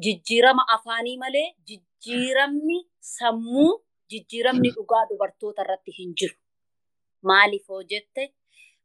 [0.05, 2.79] jijjiirama afaanii malee jijjiiramni
[3.17, 3.71] sammuu
[4.11, 6.37] jijjiiramni dhugaa dubartoota irratti hin jiru.
[7.23, 8.25] Maaliif hoo jette?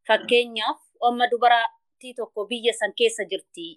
[0.08, 3.68] Fakkeenyaaf amma dubartii tokko biyya san keessa jirti.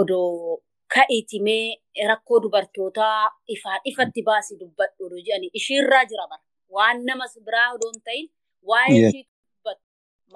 [0.00, 0.62] Odoo
[0.94, 6.42] ka'iiti mee rakkoo dubartootaa ifaan ifatti baasi dubbadhu odoo jedhani ishiirraa jira bara.
[6.74, 8.30] Waan nama biraa odoo hin ta'in
[8.70, 9.82] waa'ee ishii dubbatu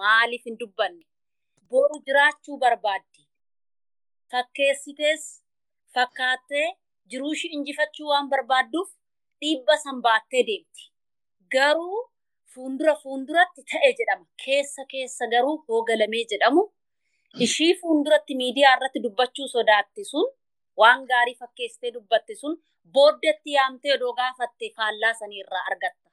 [0.00, 1.04] maaliif hin dubbanne?
[1.70, 3.27] Boru jiraachuu barbaaddi
[4.32, 5.24] fakkeessitees
[5.94, 6.66] fakkaattee
[7.10, 8.90] jiruu ishii injifachuu waan barbaadduuf
[9.40, 10.82] dhiibba san baattee deemti.
[11.54, 12.00] Garuu
[12.54, 14.26] fuundura fuunduratti ta'e jedhama.
[14.44, 16.62] Keessa keessa garuu hoogalamee jedhamu.
[17.46, 20.28] Ishii fuulduratti miidiyaa irratti dubbachuu sodaatti sun
[20.82, 22.56] waan gaarii fakkeessitee dubbatte sun
[22.94, 26.08] booddeetti yaamtee odoo gaafatte faallaa sanii irraa argatta.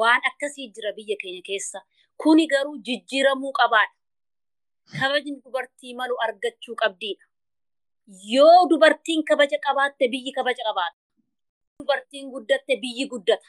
[0.00, 1.80] Waan akkasii jira biyya keenya keessa.
[2.22, 3.94] Kuni garuu jijjiiramuu qabaadha.
[4.90, 7.24] Kabajni dubartii malu argachuu qabdiidha.
[8.34, 10.98] Yoo dubartiin kabaja qabaatte biyyi kabaja qabaata.
[11.80, 13.46] Dubartiin guddatte biyyi guddata.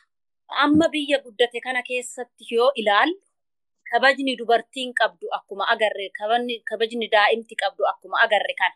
[0.64, 3.18] Amma biyya guddate kana keessatti yoo ilaallu
[3.92, 6.10] kabajni dubartiin qabdu akkuma agarre
[6.70, 8.76] kabajni, daa'imti qabdu akkuma agarre kana.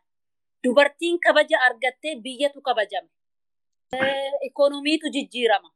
[0.64, 3.10] Dubartiin kabaja argattee biyyatu kabajame.
[4.48, 5.70] Ikoonomiitu jijjiirama.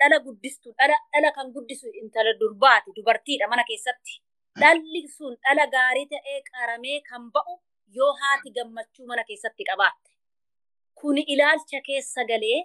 [0.00, 4.14] Dhala guddistu dhala kan guddisu intala durbaati dubartiidha mana keessatti.
[4.60, 7.54] Dhalli sun dhala gaarii ta'ee qaramee kan ba'u
[7.96, 10.10] yoo haati gammachuu mana keessatti qabaatte.
[10.98, 12.58] Kuni ilaalcha keessa galee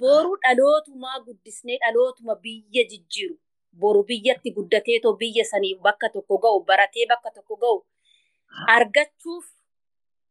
[0.00, 3.36] boru dhalootumaa guddisnee dhalootuma biyya jijjiiru.
[3.80, 7.78] Boru biyyatti guddateetoo biyya sanii bakka tokko ga'u baratee bakka tokko ga'u
[8.76, 9.46] argachuuf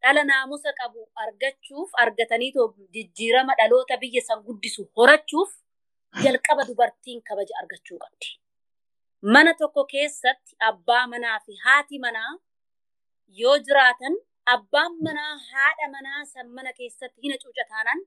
[0.04, 5.52] dhala naamusa qabu argachuuf argataniitoo jijjiirama dhaloota biyya san guddisu horachuuf
[6.24, 8.28] jalqaba dubartiin kabaja argachuu qabdi.
[9.34, 12.32] Mana tokko keessatti abbaa manaa fi haati manaa
[13.42, 14.16] yoo jiraatan
[14.56, 18.02] abbaan manaa haadha manaa san mana keessatti hina cuuca taanaan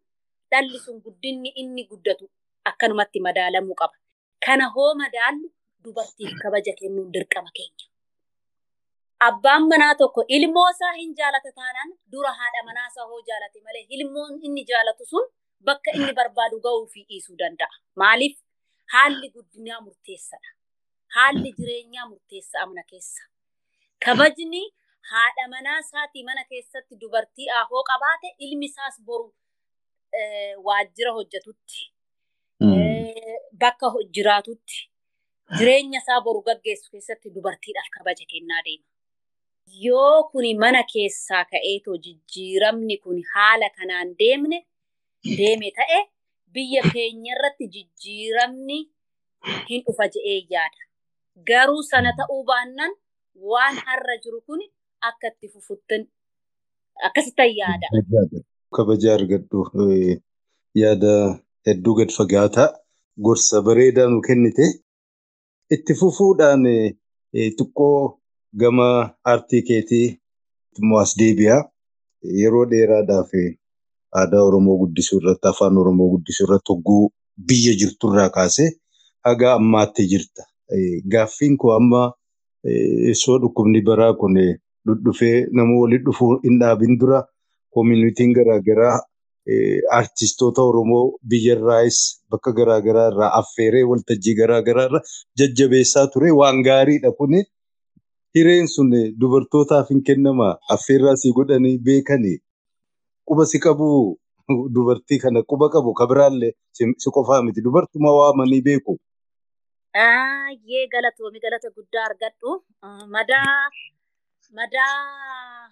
[0.51, 2.25] dhalli sun guddinni inni guddatu
[2.71, 3.97] akkanumatti madaalamuu qaba.
[4.47, 5.47] Kana hoo madaallu
[5.85, 7.85] dubartiif kabaja kennuun dirqama keenya.
[9.29, 13.85] Abbaan manaa tokko ilmoo isaa hin jaalata taanaan dura haadha manaa isaa hoo jaalate malee
[13.97, 15.27] ilmoon inni jaalatu sun
[15.69, 17.75] bakka inni barbaadu ga'uu fi dhiisuu danda'a.
[18.03, 18.35] Maaliif?
[18.95, 20.51] Haalli guddinaa murteessadha.
[21.17, 23.23] Haalli jireenyaa murteessa amna keessa.
[24.05, 24.63] Kabajni
[25.13, 29.29] haadha manaa isaatii mana keessatti dubartii ahoo qabaate ilmi isaas boru
[30.67, 31.79] waajjira hojjetutti,
[33.63, 34.77] bakka jiraatutti,
[35.59, 38.87] jireenya isaa boru gaggeessu keessatti dubartiidhaaf kabaja kennaa deema.
[39.83, 44.59] Yoo kuni mana keessaa ka'eetoo jijjiiramni kun haala kanaan deemne
[45.39, 45.99] deeme ta'e
[46.55, 48.79] biyya keenya irratti jijjiiramni
[49.71, 50.81] hin dhufa je'ee yaada.
[51.49, 52.93] Garuu sana ta'uu baannaan
[53.53, 54.61] waan har'a jiru kun
[55.09, 56.03] akka itti fufuttan
[57.09, 57.87] akkasittan yaada.
[58.77, 59.61] Kabaja argadhu
[60.83, 61.13] yaada
[61.67, 62.69] hedduu gad fagaataa
[63.27, 64.67] gorsa bareedaa nu kennite
[65.75, 66.63] itti fufuudhaan
[67.57, 67.99] xiqqoo
[68.61, 68.87] gama
[69.33, 70.07] aartii keetii
[70.79, 71.61] immoo as deebi'aa
[72.41, 73.31] yeroo dheeraadhaaf
[74.21, 77.03] aadaa Oromoo guddisuu irratti afaan Oromoo guddisuu irratti hogguu
[77.49, 78.69] biyya jirturraa kaasee
[79.27, 80.43] haga ammaatti jirta.
[81.13, 82.03] Gaaffiin koo amma
[82.69, 84.37] eh, soo dhukkubni baraa kun
[84.87, 87.19] dhudhufee nama walitti dhufuu hin dhaabin dura
[87.75, 88.95] koomunitiin garaagaraa
[89.51, 91.99] eh, artistoota Oromoo biyyarraayis
[92.31, 95.01] bakka garaagaraa irraa affeeree waltajjii garaagaraa irra
[95.43, 97.43] jajjabeessaa ture waan gaariidha kuni.
[98.35, 102.39] Hireen sun dubartootaaf hin kennama affeerraa si godhanii beekanii
[103.31, 103.89] quba si qabu
[104.77, 106.53] dubartii kana quba qabu kabiraallee
[107.03, 108.95] si qofaa miti dubartuma waamanii beeku.
[109.95, 112.51] Baay'ee galatoomi galata guddaa argadhu.
[113.15, 113.55] Madaa
[114.59, 115.71] madaa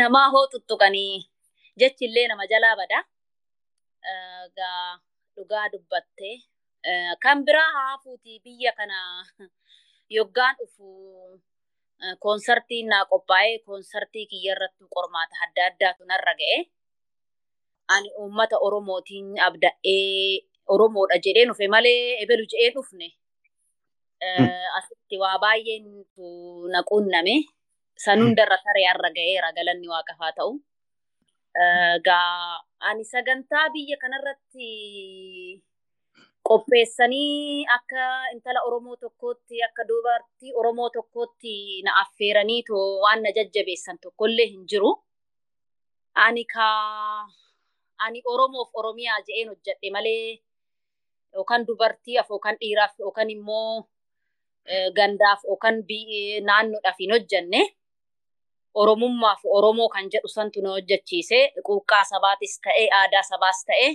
[0.00, 1.14] namaa hoo tuttuqanii
[1.80, 2.98] jechillee nama jalaa bada.
[4.56, 4.88] Gaa
[5.36, 6.30] dhugaa dubbatte.
[6.84, 8.98] Ah, Kan biraa haafuuti biyya kana
[10.16, 10.88] yoggaan dhufu
[12.04, 16.58] ah, koonsartiin naa qophaa'ee koonsartii kiyya irratti qormaata adda addaatu narra ga'e.
[17.94, 20.44] Ani uummata Oromootiin abda'ee
[20.74, 23.08] Oromoodha jedhee dhufe malee ebelu jedhee dhufne.
[24.78, 25.86] Asitti waa baay'een
[26.72, 27.36] na quunname.
[28.04, 30.52] San hundarra taree har'a ga'eera galanni waaqaaf haa ta'u.
[32.06, 34.68] Gaa ani sagantaa biyya kanarratti
[36.48, 43.98] qopheessanii akka intala Oromoo tokkootti akka dubartii Oromoo tokkootti na affeeranii too waan na jajjabeessan
[44.02, 44.90] tokkollee hin jiru.
[46.14, 47.28] Ani kaa
[47.98, 50.38] ani Oromoof Oromiyaa jedheen hojjedhe malee
[51.34, 53.88] yookaan dubartiif yookaan dhiiraaf yookaan immoo
[54.96, 55.80] gandaaf yookaan
[56.48, 57.62] naannoodhaaf hin hojjenne.
[58.74, 63.88] Oromummaaf Oromoo kan jedhu santu na hojjechiise quuqqaa sabaatis ta'e aadaa sabaas ta'e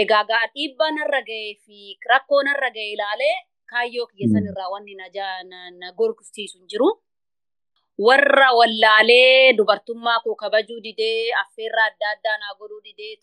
[0.00, 1.78] egaa gaa dhiibbaa narra ga'ee fi
[2.10, 3.34] rakkoo narra ga'e ilaalee
[3.72, 4.94] kaayyoo kiyya sanirraa wanni
[5.80, 6.88] na gorgisiisu jiru.
[8.06, 13.14] Warra wallaalee dubartummaa koo kabajuu didee affeerraa adda addaa naa godhuu didee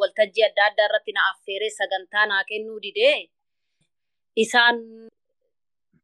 [0.00, 3.16] waltajjii adda addaa irratti na affeeree sagantaa naa kennuu didee
[4.44, 4.76] isaan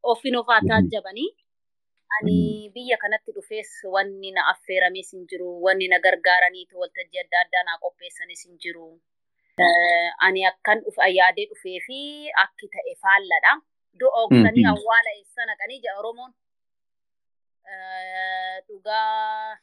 [0.03, 1.29] ofin ofaa taajjabanii.
[2.17, 5.49] Ani biyya kanatti dhufees wanni na affeerames hin jiru.
[5.65, 8.87] Wanni na gargaaranii waltajjii adda addaa naa qopheessanis hin jiru.
[10.21, 10.81] Ani akkan
[11.17, 13.53] yaadee dhufee fi akki ta'e faalladha.
[13.99, 16.31] Du'a oogusanii awwaala eessa naqanii jedha Oromoon.
[18.67, 19.57] Dhugaa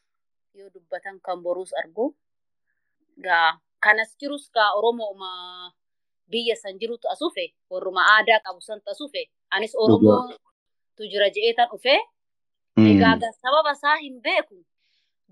[0.54, 2.06] yoo dubbatan kan boruus argu.
[3.24, 5.30] Gaa kanas jirus gaa Oromooma
[6.30, 9.30] biyya san jirutu asufe warruma aadaa qabu santu asufe.
[9.50, 12.00] Anis Oromootu jira je'eetan dhufee.
[12.90, 14.56] Egaa sababa isaa hin beeku.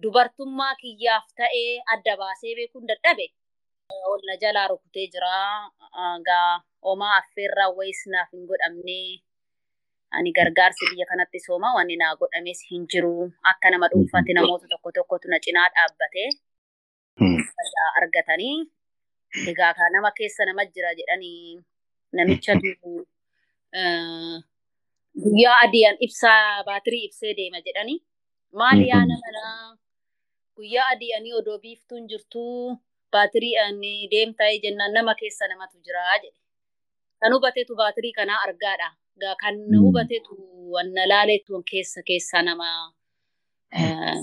[0.02, 3.26] Dubartummaa kiyyaaf ta'ee adda baasee beekuun dadhabe.
[4.10, 5.34] Ol na jalaa rukutee jira.
[6.18, 8.98] Egaa homaa affeerraa wayis naaf hin godhamne.
[10.16, 13.32] Ani gargaarsi biyya kanatti sooma wanni naa godhames hin jiru.
[13.50, 16.28] Akka nama dhuunfaatti namoota tokko tokkotu na cinaa dhaabbatee
[18.00, 18.56] argatanii.
[19.50, 21.60] Egaa kaa nama keessa nama jira jedhanii
[22.12, 22.68] namichatu
[25.22, 27.98] guyyaa adiyan ibsaa baatirii ibsee deema jedhanii
[28.60, 29.78] maali yaa nama
[30.56, 32.76] guyyaa adi'anii odoo biiftuun jirtuu
[33.12, 36.30] baatirii ani deemtaa jennaan nama keessa namatu jira jedhe.
[37.20, 38.88] Kan hubateetu baatirii kanaa argaadha.
[39.42, 40.34] Kan hubateetu
[40.74, 42.68] wanna laaleetu keessa keessa nama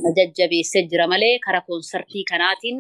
[0.04, 2.80] na jajjabeessee jira malee karaa koonsartii kanaatiin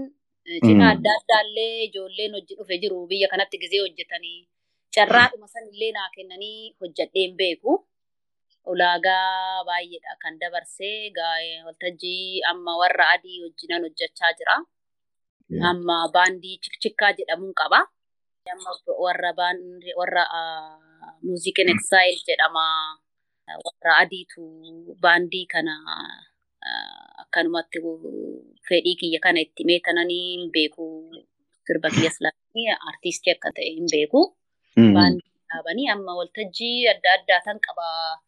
[0.65, 4.39] cidha adda addaallee ijoolleen hojii dhufe jiru biyya kanatti gizee hojjetanii
[4.95, 7.73] carraadhuma sanillee naa kennanii hojjedheen beeku.
[8.71, 11.11] ulaagaa baay'eedha kan dabarsee
[11.65, 14.55] waltajjii amma warra adii wajjinan hojjechaa jira.
[15.57, 17.79] Amma baandii cikcikkaa jedhamuun qaba.
[18.53, 18.71] Amma
[19.05, 19.31] warra
[19.99, 20.23] warra
[21.25, 22.65] muuziqin exaayil jedhama.
[23.65, 24.41] Warra adiitu
[25.03, 25.73] baandii kana
[27.23, 27.77] akkanumatti
[28.67, 30.85] fedhii kiyya kana itti meetananii hin beeku.
[31.65, 34.21] Sirba kiyya silaanii artiistii akka ta'e hin beeku.
[34.95, 38.21] Baandii dhaabanii amma waltajjii adda addaa tan qabaa.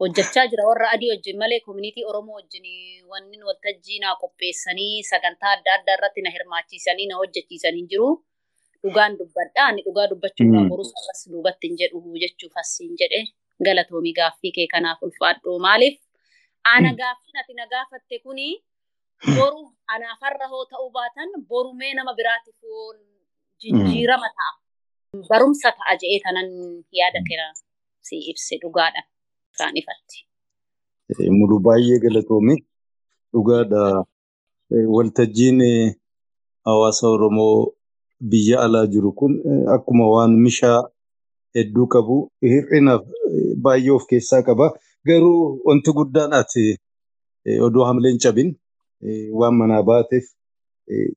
[0.00, 2.66] Hojjechaa jira warra adii wajjin malee koominiitii Oromoo wajjin
[3.12, 8.08] wanni waltajjii naa qopheessanii sagantaa adda addaa irratti na hirmaachiisanii na hojjechiisan hin jiru.
[8.82, 9.62] Dhugaan dubbadha.
[9.68, 13.20] Ani dhugaa dubbachuudhaan borus akkas duubatti hin jedhu jechuuf asiin jedhe
[13.66, 15.58] galatoomii gaaffii kee kanaaf ulfaadhu.
[15.66, 15.96] Maaliif
[16.74, 18.48] ana gaaffii ati na gaafatte kuni
[19.36, 19.62] boru
[19.94, 22.60] anaaf har'a hoo ta'uu baatan borumee nama biraatiif
[23.62, 24.52] jijjiirama ta'a.
[25.30, 26.48] Barumsa ta'a je'ee tanan
[27.00, 27.46] yaada kenna
[28.06, 29.02] si ibse dhugaadha.
[29.54, 30.18] Isaan ifatti.
[31.38, 32.54] Mulu baay'ee galatoome
[33.32, 34.04] dhugaadha.
[34.96, 35.60] Waltajjiin
[36.64, 37.72] hawaasa Oromoo
[38.30, 39.32] biyya alaa jiru kun
[39.74, 40.78] akkuma waan mishaa
[41.54, 43.02] hedduu qabu hir'inaaf
[43.64, 44.66] baay'ee of keessaa qaba.
[45.06, 46.64] Garuu wanti guddaan ati
[47.66, 48.50] odoo hamleen cabin
[49.40, 50.24] waan manaa baateef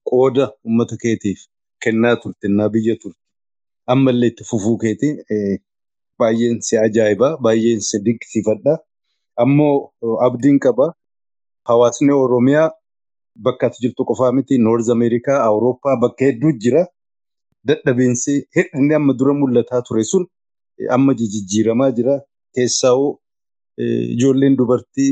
[0.10, 1.40] qooda uummata keetiif
[1.84, 3.20] kennaa turte naa biyya turte
[3.94, 5.14] ammallee itti fufuu keetii
[6.20, 8.74] baay'een si ajaa'iba baay'een si dinqisiifadha
[9.44, 9.76] ammoo
[10.28, 10.88] abdiin qaba.
[11.70, 12.70] Hawaasni oromiyaa
[13.46, 14.58] bakka jirtu qofaa miti.
[14.58, 16.84] Noorz ameerikaa awurooppaa bakka hedduu jira.
[17.68, 20.26] Dadhabinsi hir'inni amma dura mul'ataa ture sun
[20.96, 22.16] amma jijjiiramaa jira.
[22.56, 23.10] Keessaa'uu
[24.14, 25.12] ijoolleen dubartii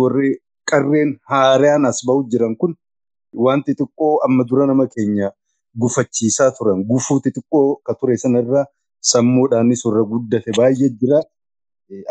[0.00, 0.30] warri
[0.70, 2.72] qarreen haaraan as ba'u jiran kun
[3.46, 5.28] wanti xiqqoo amma dura nama keenya
[5.80, 8.64] gufachiisaa turan gufuu xixiqqoo ture sanarraa
[9.00, 11.20] sammuudhaanis warra guddate baay'ee jira.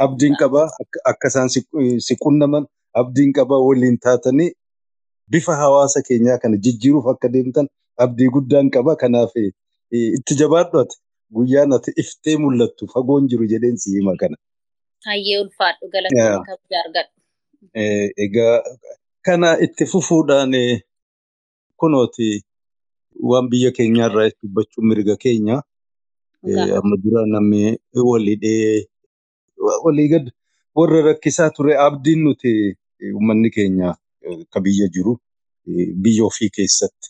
[0.05, 0.67] Abdiin qabaa
[1.11, 1.49] akka isaan
[2.05, 2.65] si qunnaman
[3.01, 4.51] abdiin qabaa waliin taatanii
[5.31, 7.67] bifa hawaasa keenyaa kana jijjiiruuf akka deemtan
[8.05, 8.95] abdii guddaan qaba.
[8.95, 9.31] Kanaaf
[9.91, 10.97] itti jabaadhu ati
[11.35, 14.37] guyyaan ati iftee mul'attu fagoon jiru jedheen si hima kana.
[15.05, 17.13] Hayyee ulfaadhu galataan kabajaa argadhu.
[18.25, 18.55] Egaa
[19.25, 20.53] kana itti fufuudhaan
[21.79, 22.29] kunooti
[23.29, 25.61] waan biyya keenyaarraa dubbachuun mirga keenya.
[26.45, 27.61] Amma dura namni
[28.09, 28.85] walidhee
[29.83, 30.25] walii gad
[30.77, 32.51] warra rakkisaa ture abdiin nuti
[33.13, 33.87] uummanni keenya
[34.43, 35.13] akka biyya jiru
[36.03, 37.07] biyya ofii keessatti.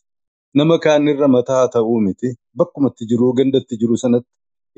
[0.58, 4.32] Nama kaanirra mataa ta'uu miti bakkumatti jiru gandatti jiru sanatti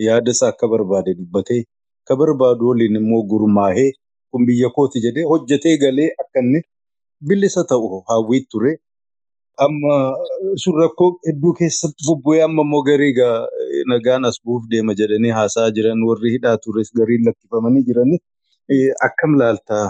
[0.08, 1.62] yaada isaa akka barbaade dubbatee
[2.02, 3.92] akka barbaadu waliin immoo gurmaahee
[4.32, 6.60] kun biyya kooti jedhee hojjetee galee akka inni
[7.28, 8.72] bilisa ta'u hawwii ture.
[9.66, 9.96] Amma
[10.64, 13.14] sun rakkoo hedduu keessatti bubbu'ee amma immoo garii
[13.92, 18.22] nagaan as bu'uuf deema jedhanii haasa'aa jiran warri hidhaa tures gariin lakkifamanii jiranii
[19.08, 19.86] akkam laaltaa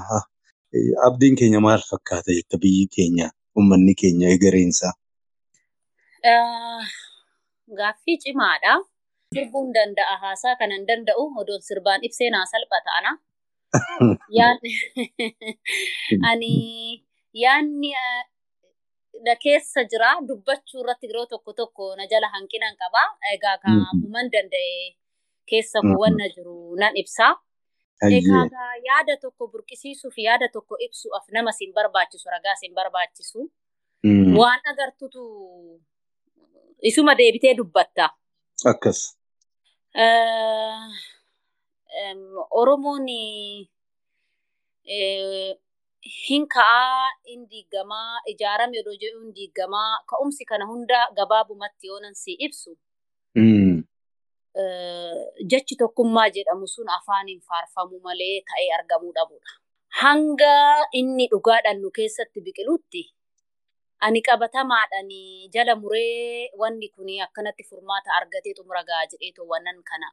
[1.08, 4.94] abdiin keenya maal fakkaata jetta biyyi keenya uummanni keenya egereensaa.
[7.80, 8.74] Gaaffii cimaadha.
[9.36, 13.12] Sirbuun danda'a haasaa kanan danda'u odoon sirbaan ibsee naa salphata ana.
[16.30, 16.54] Ani
[17.44, 17.94] yaanni
[19.44, 23.04] keessa jira dubbachuu irratti yeroo tokko tokko na jala hanqinan qaba.
[23.34, 24.96] Egaa kaamuman danda'e
[25.50, 27.28] keessa wanna jiru nan ibsa.
[28.18, 28.46] Egaa
[28.88, 33.40] yaada tokko burqisiisuuf yaada tokko ibsuuf nama sin barbaachisu ragaa sin barbaachisu.
[34.40, 35.22] Waan agartutu
[36.90, 38.06] isuma deebitee dubbatta.
[38.72, 39.00] Akkas.
[42.60, 43.08] Oromoon
[46.04, 52.34] hin ka'aa, hin diigamaa, ijaarame yeroo jedhu hin diigamaa, ka'umsi kana hunda gabaabumatti yoonan si
[52.47, 52.78] ibsu.
[55.52, 59.52] Jechi tokkummaa jedhamu sun afaaniin faarfamu malee ta'ee argamuu dhabudha.
[60.02, 60.56] Hanga
[60.93, 63.04] inni dhugaadhaan nu keessatti biqilutti
[64.08, 65.10] ani qabatamaadhaan
[65.54, 70.12] jala muree wanni kun akkanatti furmaata argatee xumura gahaa jedhee wannan kana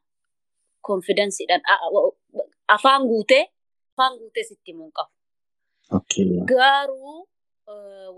[0.88, 1.62] konfidensiidhaan
[2.76, 3.44] afaan guutee
[3.92, 5.12] afaan guutee sitti himuun qabu.
[6.52, 7.28] Garuu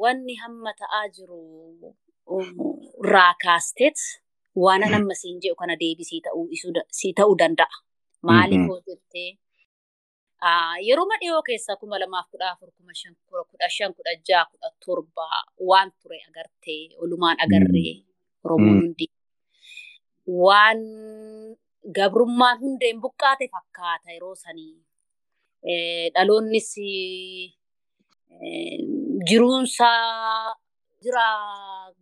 [0.02, 1.40] wanni hamma ta'aa jiru
[3.04, 3.98] irraa kaasteet
[4.64, 7.76] waan amma siin jedhu kana deebisii ta'uu danda'a.
[8.28, 9.30] Maaliif hoo jettee?
[10.88, 13.14] Yeroo dhiyoo keessa kuma lamaaf kudha afur kuma shan
[13.50, 15.26] kudha shan kudha jaha kudha torba
[15.70, 17.94] waan ture agartee olumaan agarree
[18.44, 19.06] Oromoon hundi.
[20.44, 20.80] Waan
[21.96, 24.76] gabrummaan hundeen buqqaate fakkaata yeroo sanii.
[26.14, 26.70] Dhaloonnis
[29.28, 30.54] jiruunsaa
[31.02, 31.26] jira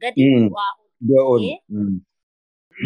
[0.02, 0.22] gadi
[0.52, 0.72] bu'aa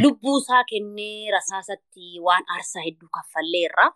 [0.03, 3.87] lubbuusaa kennee rasaasatti waan aarsaa hedduu kaffalleerra.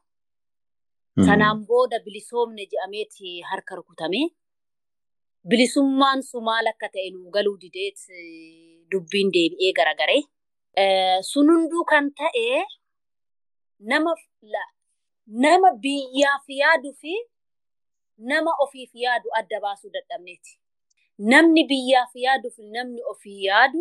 [1.27, 4.23] Sanaan booda bilisoomne jedhameeti harka rukutame.
[5.49, 8.01] Bilisummaan sun maal akka ta'e nu galuu dideet
[8.91, 10.23] dubbiin deebi'ee garagaree.
[11.31, 12.65] Sun hunduu kan ta'e
[13.91, 14.13] nama
[15.45, 17.15] nama biyyaaf yaaduu fi
[18.19, 20.53] nama ofiif yaadu adda baasuu dadhabneeti.
[21.19, 23.81] Namni biyyaaf yaaduu namni ofii yaadu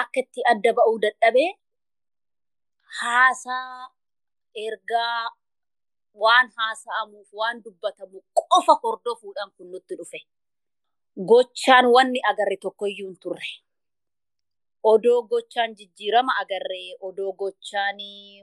[0.00, 1.50] akka itti adda ba'uu dadhabee
[3.00, 3.88] haasaa
[4.66, 5.24] ergaa
[6.22, 10.20] waan haasa'amuuf waan dubbatamu qofa hordofuudhaan kun nutti dhufe.
[11.28, 13.48] Gochaan wanni agarre tokkoyyuu hin turre.
[14.92, 17.98] Odoo gochaan jijjiirama agarree, odoo gochaan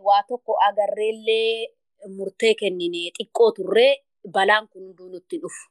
[0.06, 1.68] waa tokko agarreellee
[2.18, 3.94] murtee kennine xiqqoo turree
[4.36, 5.70] balaan kun hunduu nutti dhufu.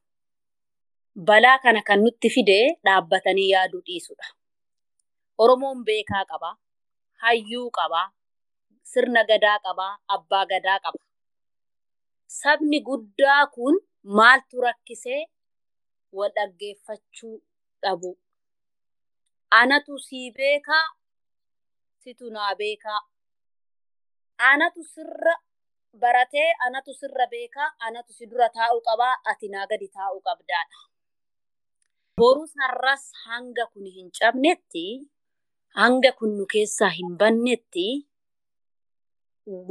[1.29, 4.27] Balaa kana kan nutti fide dhaabbatanii yaaduu dhiisudha.
[5.39, 6.51] Oromoon beekaa qaba,
[7.23, 8.01] hayyuu qaba,
[8.93, 11.01] sirna gadaa qaba, abbaa gadaa qaba.
[12.41, 13.75] Sabni guddaa kun
[14.19, 15.23] maaltu rakkisee
[16.17, 17.37] wal dhaggeeffachuu
[17.83, 18.11] dhabu.
[19.51, 20.87] Anatu sii beekaa,
[22.03, 23.01] situ naa beekaa.
[24.39, 25.35] Anatu sirra
[26.01, 30.78] baratee, anatu sirra beekaa, anatu si dura taa'uu qabaa, ati naa gadi taa'uu qabdaadha.
[32.16, 34.86] Borus har'as hanga kun hin cabnetti,
[35.80, 37.86] hanga kun nu keessaa hin bannetti,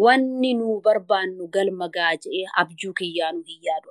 [0.03, 3.89] wanni nu barbaannu galma gaa je'ee abjuu kiyyaa nu hin yaadu.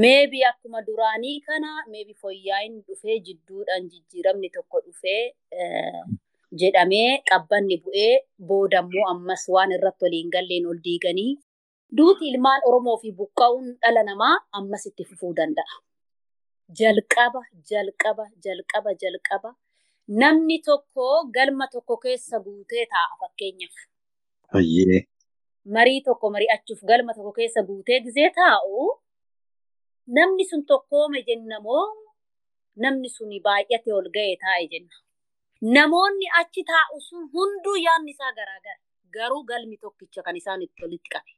[0.00, 5.22] Meebi akkuma duraanii kana meebi fooyyaa'iin dhufee jidduudhaan jijjiiramni tokko dhufee
[6.60, 8.12] jedhamee qabbanni bu'ee
[8.48, 11.32] boodammoo ammas waan irratti waliin galleen ol diiganii
[11.96, 15.74] duuti ilmaan Oromoo fi buqqa'uun dhala namaa ammas itti fufuu danda'a.
[16.78, 17.40] Jalqaba,
[17.70, 19.50] jalqaba, jalqaba, jalqaba.
[20.20, 23.76] Namni tokko galma tokko keessa guutee taa'a fakkeenyaaf.
[24.54, 25.00] Hayyee.
[25.74, 28.86] Marii tokko mari'achuuf galma tokko keessa guutee gizee taa'u
[30.18, 31.84] namni sun tokkoome jennamoo
[32.82, 34.94] namni sun baay'ate ol ga'e taa'e jenna.
[35.62, 38.78] Namoonni achi taa'u sun hunduu yaadni isaa garaagara.
[39.16, 41.32] Garuu galmi tokkicha kan isaan itti walitti qabe.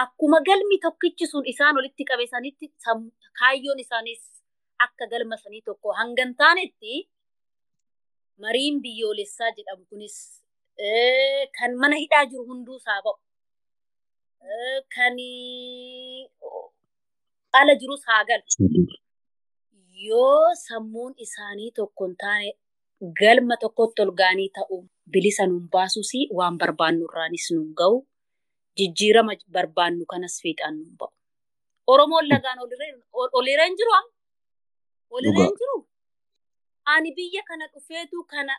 [0.00, 2.66] Akkuma galmi tokkichi sun isaan walitti qabe sanitti
[3.38, 4.22] kaayyoon isaanis
[4.86, 6.94] akka galma sanii tokko hanga hin taanetti
[8.42, 10.16] mariin biyyoolessaa jedhamu kunis
[11.58, 13.18] kan mana hidhaa jiru hunduu isaa ba'u.
[14.94, 15.16] Kan
[17.60, 18.44] ala jirus haa galu.
[20.08, 22.50] Yoo sammuun isaanii tokko hin taane
[23.20, 24.76] galma tokkotti ol ga'anii ta'u
[25.12, 27.96] bilisa nuun baasus waan barbaannu irraanis nuun ga'u
[28.78, 31.12] jijjiirama barbaannu kanas fiixaan nuun ba'u.
[31.92, 32.58] Oromoon lagaan
[33.38, 33.92] oliirra hin jiru?
[35.10, 35.76] Oliirra hin jiru?
[36.92, 38.54] Ani biyya kana dhufeetu kana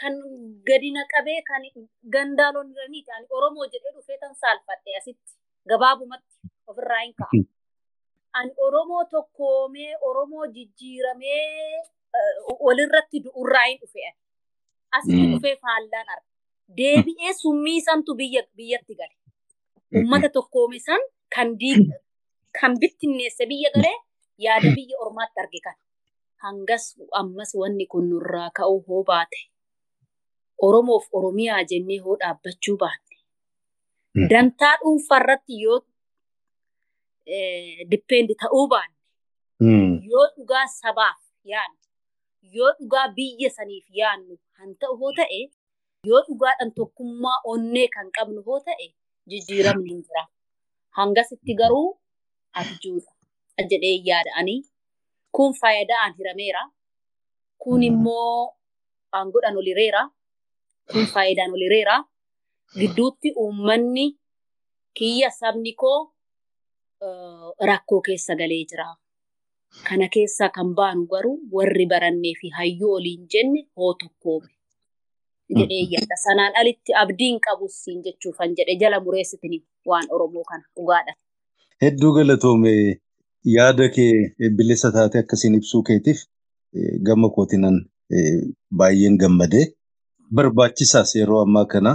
[0.00, 0.14] kan
[0.68, 1.62] gadi naqabee kan
[2.14, 3.10] gandaa loliraniiti.
[3.16, 5.32] Ani Oromoo jedhee dhufee tan saalfadhe asitti
[5.68, 6.34] gabaabumatti
[6.70, 7.42] ofirraa hin ka'a.
[8.38, 11.82] Ani Oromoo tokkoomee Oromoo jijjiiramee
[12.66, 14.00] walirratti du'urraa hin dhufe.
[14.96, 16.26] Asitti dhufee faallaan arga.
[16.76, 19.14] Deebi'ee summii santu biyyatti gale.
[19.96, 21.00] Uummata tokkoome san
[22.60, 23.96] kan bittinneesse biyya galee
[24.38, 25.76] yaada biyya ormaatti arge kan.
[26.42, 26.84] Hangas
[27.20, 29.38] ammas wanni kun nurraa ka'uu hoo baate.
[30.66, 33.16] Oromoof Oromiyaa jennee hoo dhaabbachuu baanne.
[34.30, 35.80] Dantaa dhuunfarratti yoo
[37.90, 38.94] dippendi ta'uu baanne.
[40.10, 41.78] Yoo dhugaa sabaaf yaadnu.
[42.42, 45.40] Yoo dhugaa biyya saniif yaadnu kan ta'u hoo ta'e.
[46.08, 48.86] Yoo dhugaadhaan tokkummaa onnee kan qabnu hoo ta'e
[49.30, 50.22] jijjiiramni hin jira.
[50.98, 51.88] Hangasitti garuu
[52.60, 53.12] abjuudha
[53.70, 54.60] jedhee yaada'anii
[55.38, 56.62] kun faayidaan hirameera.
[57.62, 58.54] Kun immoo
[59.12, 60.02] aangoodhaan olireera.
[60.92, 61.96] Kun faayidaan olireera.
[62.78, 64.06] Gidduutti uummanni
[64.98, 65.98] kiyya sabni koo
[67.70, 68.86] rakkoo keessa galee jira.
[69.88, 74.48] Kana keessaa kan baanu garuu warri barannee fi hayyuu oliin jenne hoo tokkoome.
[75.58, 76.16] jedhee yaada.
[76.24, 79.58] Sanaan alitti abdiin qabus siin jechuufan jedhe jala mureessitini
[79.90, 81.12] waan Oromoo kana dhugaadha.
[81.82, 82.72] Hedduu galatoome
[83.56, 84.12] yaada kee
[84.56, 86.18] bilisa taate akkasiin ibsuu keetiif
[87.06, 87.78] gama kootinan
[88.82, 89.64] baay'een gammadee
[90.40, 91.92] barbaachisaas yeroo ammaa kana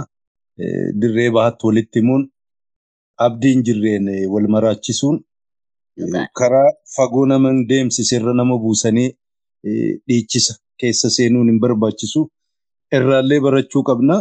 [1.00, 2.24] dirree bahaatti walitti himuun
[3.26, 5.20] abdiin jirreen wal maraachisuun
[6.40, 9.10] karaa fagoo nama deemsisirra nama buusanii
[10.08, 12.28] dhiichisa keessa seenuun hin barbaachisu.
[12.96, 14.16] irraallee barachuu qabna.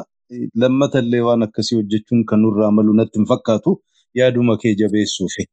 [0.61, 3.71] Lammatallee waan akkasii hojjechuun kan nurraa malu natti hin fakkaatu
[4.19, 5.43] yaaduma kee jabeessuufi.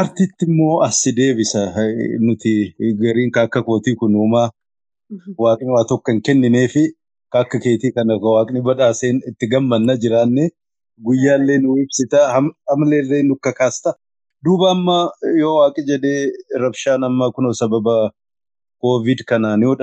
[0.00, 1.60] Artiitti immoo as deebisa
[2.20, 2.52] nuti
[3.02, 4.48] gariin akka kootii kun uumaa
[5.44, 6.82] waaqni waa tokko hin kenninee fi
[7.42, 10.48] akka keetii kana waaqni badhaaseen itti gammanna jiraanne
[11.06, 12.18] guyyaallee nu ibsita
[12.74, 13.94] amaleellee nu kakaasta.
[14.44, 14.96] Duuba amma
[15.40, 16.22] yoo waaqi jedhee
[16.62, 17.94] rabshaan amma kunoo sababa
[18.80, 19.74] koovid kanaan yoo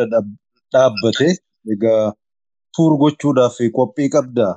[0.74, 1.28] dhaabbate
[1.74, 2.04] egaa
[2.74, 4.48] tuur gochuudhaaf qophii qabda.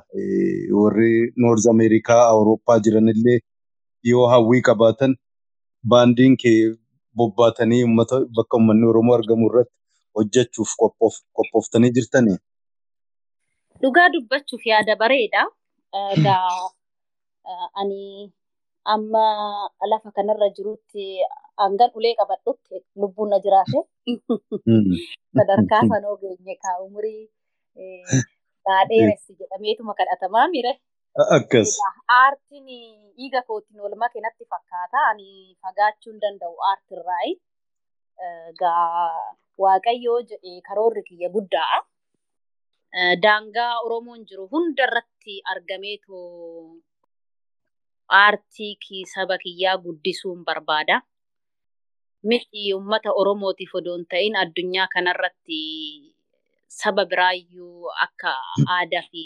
[0.79, 3.39] Warri Noorz Ameerikaa, Awurooppaa jiranillee
[4.11, 5.17] yoo hawwii qabaatan
[5.91, 6.59] baandiin kee
[7.17, 9.75] bobbaatanii uummata bakka uummanni Oromoo argamu irratti
[10.15, 10.71] hojjechuuf
[11.37, 12.37] qophooftanii jirtanii.
[13.81, 15.45] Dhugaa dubbachuuf yaada bareeda.
[16.15, 16.69] Egaa
[17.81, 18.01] ani
[18.93, 19.23] amma
[19.91, 21.05] lafa kanarra jirutti
[21.61, 23.79] hangan ulee qabadhutti lubbuun na jiraate.
[25.37, 27.23] Sadarkaa sanoo geenye kaa umurii
[28.65, 30.73] Dhaadheeressi jedhameetuma kadhatamaa mire.
[31.37, 31.71] Akkas.
[32.21, 32.65] Aartiin
[33.17, 34.99] dhiiga kootiin ol make natti fakkaata.
[35.11, 35.29] Ani
[35.61, 37.33] fagaachuu hin danda'u aartirraayi.
[38.49, 41.79] Egaa Waaqayyoo jedhee karoorri kiyya guddaa.
[43.23, 46.19] Daangaa Oromoon jiru hundarratti argameetu
[48.09, 51.01] aartii saba kiyyaa guddisuun barbaada.
[52.23, 55.59] Miti uummata Oromootiif odoo hin ta'in addunyaa kanarratti
[56.67, 58.31] saba biraayyuu akka
[58.77, 59.23] aadaa fi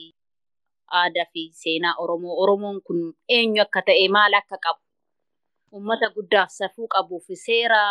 [1.02, 3.00] aadaa fi seenaa Oromoo Oromoon kun
[3.38, 4.82] eenyu akka ta'e maal akka qabu
[5.74, 7.82] uummata guddaaf safuu qabuu fi seera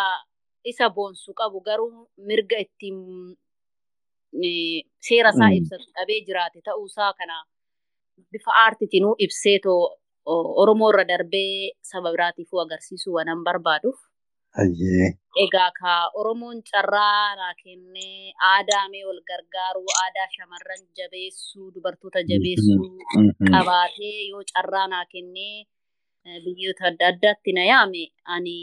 [0.70, 2.98] isa boonsu qabu garuu mirga ittiin
[5.08, 7.36] seera isaa ibsatu dhabee jiraate ta'uusaa kana
[8.32, 9.82] bifa aartiitinuu ibseetoo
[10.26, 13.98] Oromoo irra darbee saba biraatiifuu agarsiisuu waan barbaaduuf.
[15.44, 22.84] Egaa ka Oromoon carraa naa kennee aadaa mee wal gargaaruu, aadaa shamarran jabeessuu, dubartoota jabeessuu
[23.52, 25.66] qabaatee yoo carraa naa kennee
[26.44, 28.04] biyyoota adda addaatti na yaame
[28.34, 28.56] ani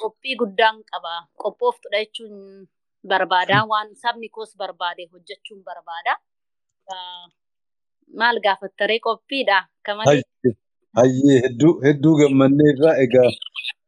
[0.00, 1.12] qophii guddaan qaba.
[1.42, 2.66] Qophooftudha jechuun
[3.08, 3.64] barbaada.
[3.70, 6.16] Waan sabni koos barbaade hojjechuun barbaada.
[8.18, 9.58] Maal gaafattaree qophiidha?
[9.86, 10.22] Kamalee.
[10.98, 11.38] Hayyee
[11.86, 13.30] hedduu gammannee irraa egaa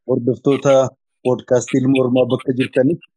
[0.09, 0.73] hordoftoota
[1.23, 3.07] poodkaastii ilma Oromoo bakka jirtanitti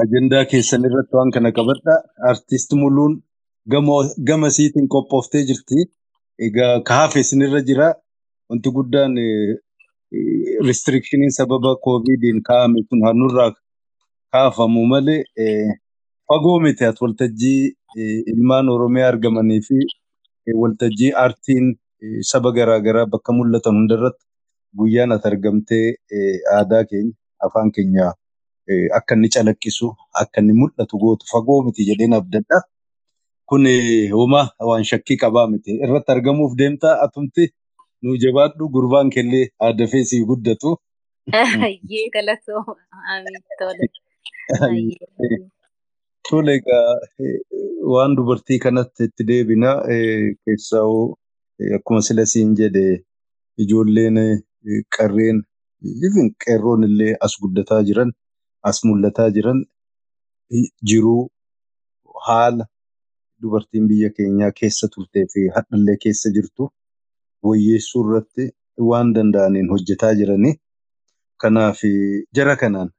[0.00, 1.94] ajandaa keessan irratti waan kana qabadha.
[2.30, 3.14] Artiist Muluun
[4.28, 5.78] gama siitiin qophooftee jirti.
[6.46, 7.88] Egaa kaafe isinirra jira.
[8.50, 9.14] Wanti guddaan
[10.68, 13.50] restrikshiniin sababa koovidiin kaa'ame kun nurraa
[14.32, 15.20] kaafamu malee
[16.28, 17.62] fagoo miti waltajjii
[18.32, 19.78] ilmaan Oromiyaa argamanii fi
[20.62, 21.66] waltajjii aartiin
[22.30, 24.24] saba garaagaraa bakka mul'atan hundarratti
[24.78, 25.86] guyyaan ati argamtee
[26.56, 27.14] aadaa keenya
[27.46, 28.08] afaan keenya
[28.98, 29.86] akka inni calaqqisu
[30.22, 32.58] akka inni mul'atu gootu fagoo miti jedheen abdadha.
[33.48, 33.64] Kun
[34.18, 37.44] homaa waan shakkii qabaa miti irratti argamuuf deemtaa atumti
[38.02, 40.76] nu jabaadhu gurbaan kellee aadafee sii guddatu.
[41.62, 42.74] Hayyee galatooma.
[43.14, 45.38] Amiin tole.
[46.28, 46.88] Tole egaa
[47.94, 49.70] waan dubartii kanatti itti deebina
[50.44, 50.84] keessaa
[51.76, 52.84] akkuma sila siin jedhe
[53.62, 54.18] ijoolleen
[54.96, 55.38] qarreen
[56.06, 58.10] even qeerroon illee as guddataa jiran
[58.70, 59.60] as mul'ataa jiran
[60.88, 61.22] jiruu
[62.26, 62.64] haala
[63.42, 66.70] dubartiin biyya keenyaa keessa turtee fi hadhallee keessa jirtu
[67.48, 68.44] wayyeessuu irratti
[68.88, 70.54] waan danda'aniin hojjetaa jiranii.
[71.42, 71.80] Kanaaf
[72.36, 72.90] jara kanaan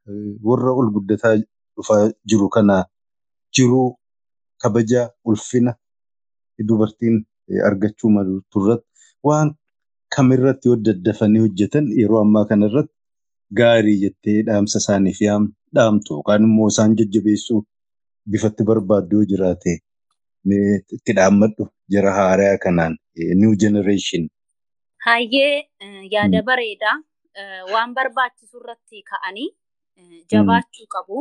[0.50, 1.36] warra ol guddataa
[1.76, 2.84] dhufaa jiru kanaa
[3.58, 3.88] jiruu
[4.64, 5.74] kabaja ulfina
[6.68, 7.18] dubartiin
[7.70, 8.88] argachuu maltu irratti
[9.30, 9.50] waan
[10.16, 12.94] kamirratti yoo daddafanii hojjetan yeroo ammaa kanarratti
[13.60, 15.20] gaarii jettee dhaamsa isaaniif
[15.76, 17.62] dhaamtu yookaan immoo isaan jajjabeessuu
[18.32, 19.74] bifatti barbaaddu yoo jiraate
[20.98, 22.98] itti dhaammadhu jara haaraa kanaan
[23.42, 24.30] new generation.
[25.06, 25.70] Hayyee
[26.14, 26.96] yaada bareedaa
[27.74, 29.50] waan barbaachisu irratti ka'anii
[30.32, 31.18] jabaachuu qabu.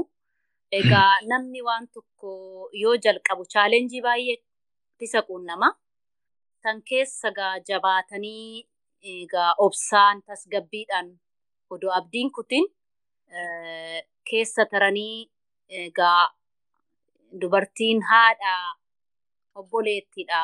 [0.79, 2.31] Egaa namni waan tokko
[2.83, 4.37] yoo jalqabu chaalenjii baay'ee
[5.07, 5.68] isa quunnama.
[6.63, 8.67] Kan keessa egaa jabaatanii
[9.15, 11.09] egaa obsaan tasgabbiidhaan
[11.75, 12.65] odoo abdiin kutin
[14.31, 15.17] keessa taranii
[15.85, 16.23] egaa
[17.41, 18.55] dubartiin haadha
[19.61, 20.41] obboleettiidha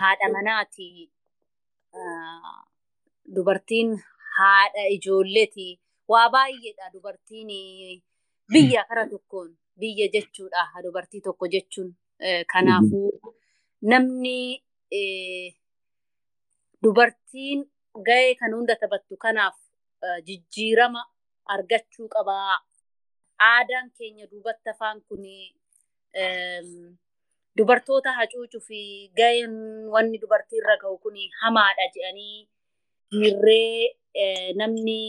[0.00, 0.88] haadha manaati
[3.36, 3.88] dubartiin
[4.38, 5.68] haadha ijoolleeti.
[6.10, 7.50] Waa baay'eedha dubartiin
[8.52, 9.50] biyya kara tokkoon
[9.80, 11.90] biyya jechuudha dubartii tokko jechuun.
[12.52, 13.10] Kanaafuu
[13.82, 14.62] namni
[16.82, 17.60] dubartiin
[18.08, 19.56] ga'ee kan hunda taphattu kanaaf
[20.26, 21.02] jijjiirama
[21.54, 22.56] argachuu qabaa
[23.52, 25.22] aadaan keenya duubatti afaan kun
[27.58, 28.80] dubartoota hacuucuu fi
[29.18, 29.54] ga'een
[29.94, 32.38] wanni dubartiirra ga'u kun hamaadha jedhanii
[33.12, 35.00] dhiirree namni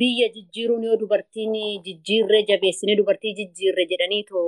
[0.00, 1.54] biyya jijjiiruun yoo dubartiin
[1.86, 4.44] jijjiirree jabeessine dubartii jijjiirre jedhanii too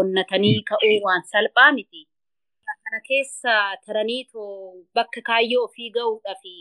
[0.00, 2.02] onnatanii ka'uu waan salphaa miti.
[2.92, 3.54] Kana keessa
[3.86, 6.52] taranii too bakka kaayyoo ofii ga'uudhaa fi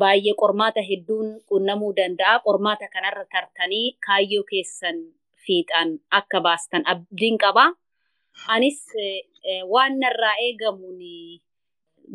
[0.00, 2.38] baay'ee qormaata hedduun qunnamuu danda'a.
[2.46, 4.98] Qormaata kanarra tartanii kaayyoo keessan
[5.44, 7.64] fiixaan akka baastan abdiin qaba.
[8.54, 8.78] Anis
[9.72, 11.00] waan narraa eegamuun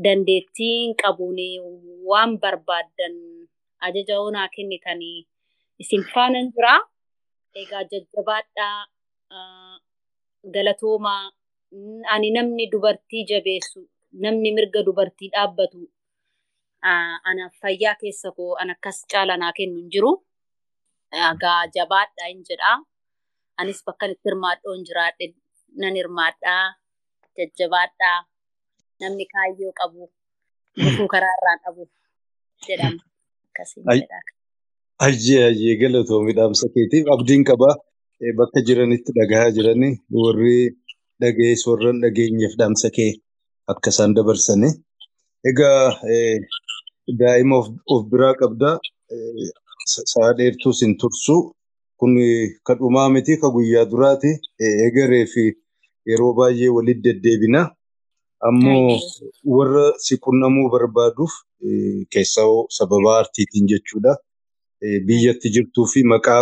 [0.03, 1.39] dandeettiin qabuun
[2.09, 3.15] waan barbaaddan
[3.86, 5.19] ajaja onaa kennitanii
[5.81, 6.75] isin faana jira.
[7.61, 8.79] Egaa jajjabaadhaa
[10.55, 11.23] galatoomaa
[12.13, 13.80] ani namni dubartii jabeessu
[14.24, 15.82] namni mirga dubartii dhaabbatu
[17.30, 20.11] anaaf fayyaa keessa koo an akkas caala naa kennu hin jiru.
[21.30, 22.78] Egaa jabaadhaa hin jedhaa.
[23.61, 25.26] Anis bakka itti hirmaadhoo hin jiraadhe
[25.84, 26.63] nan hirmaadhaa
[27.38, 28.17] jajjabaadhaa
[29.01, 30.01] namni kaayyoo qabu
[30.84, 31.84] gufuu karaa irraa qabu
[32.67, 33.01] jedhama.
[35.03, 37.76] Hayyee hayyee galatoomi dhaamsa keetiif abdiin qabaa
[38.39, 40.57] bakka jiranitti dhagahaa jiranii warri
[41.22, 43.11] dhagayees warran dhageenyeef dhaamsa kee
[43.72, 44.70] akka isaan dabarsani.
[45.49, 45.82] Egaa
[47.22, 47.57] daa'ima
[47.93, 48.76] of biraa qabdaa
[50.11, 51.36] sa'a dheertuus hin tursu
[51.99, 52.14] kun
[52.66, 54.32] ka dhumaa miti ka guyyaa duraati
[54.88, 55.43] egeree fi
[56.11, 57.61] yeroo baay'ee walitti deddeebina.
[58.47, 58.99] Ammoo
[59.55, 61.34] warra si qunnamuu barbaaduuf
[62.14, 62.47] keessaa
[62.78, 64.14] sababa aartiitiin jechuudha.
[65.07, 66.41] Biyyatti jirtuu fi maqaa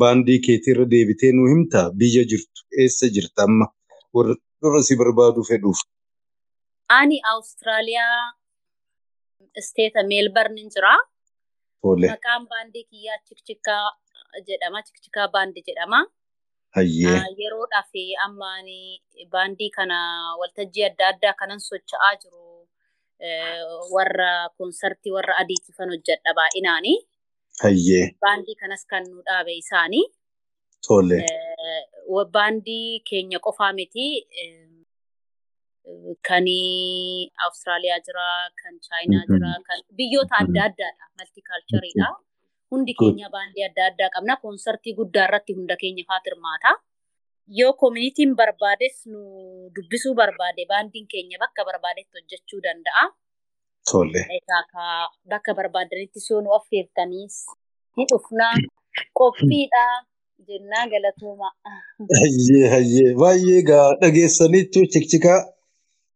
[0.00, 3.66] baandii keetiirra deebitee nu himta biyya jirtu eessa jirta amma
[4.14, 5.80] warra si barbaaduu fedhuuf.
[6.88, 8.32] Ani Awustiraaliyaa
[9.60, 10.94] isteeta meelbarnin jira.
[11.84, 13.84] Maqaan baandii kiyyaa Chikchikaa
[14.48, 14.82] jedhama.
[14.82, 16.00] Chikchikaa baandii jedhama.
[16.76, 17.16] Hayyee.
[17.38, 17.90] Yeroodhaaf
[18.26, 18.66] ammaan
[19.32, 19.98] baandii kana
[20.40, 22.68] waltajjii adda addaa kanan socho'aa jiru
[23.94, 26.94] warra koonsartii warra adiitifan hojjedha baay'inaani.
[28.20, 30.04] Baandii kanas kan nu dhaabe isaanii.
[30.86, 31.18] Tole.
[32.34, 34.06] Baandii keenya qofaa miti.
[36.28, 36.46] Kan
[37.44, 38.26] Awustiraaliyaa jira,
[38.60, 41.04] kan Chaayinaa jira, kan biyyoota adda addaadha.
[41.18, 42.08] Maltikaalchariidha.
[42.70, 44.36] Hundi keenya baandii adda addaa qabna.
[44.42, 46.70] Koonsartii guddaa irratti hunda keenya faat hirmaata.
[47.58, 49.20] Yoo koominitiin barbaades nu
[49.76, 53.04] dubbisuu barbaade baandiin keenya bakka barbaadetti hojjechuu danda'a.
[53.90, 54.22] Tole.
[55.32, 57.36] Bakka barbaadanitti yoo nu affeertaniis
[57.96, 58.54] Ni dhufnaa
[59.18, 59.84] qophiidha
[60.48, 61.48] jennaa galatooma.
[62.20, 65.38] Hayyee hayyee baay'ee egaa dhageessanii jechuun cikcikaa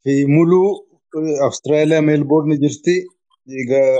[0.02, 0.68] fi muluu
[1.44, 2.94] Awustiraaliyaa meelboorni jirti.
[3.62, 3.90] Egaa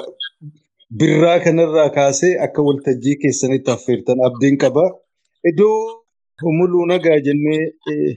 [0.98, 4.84] birraa kanarraa kaasee akka waltajjii keessanitti affeertan abdiin qaba.
[5.50, 5.78] Iddoo
[6.58, 8.12] muluu nagaa jennee eh,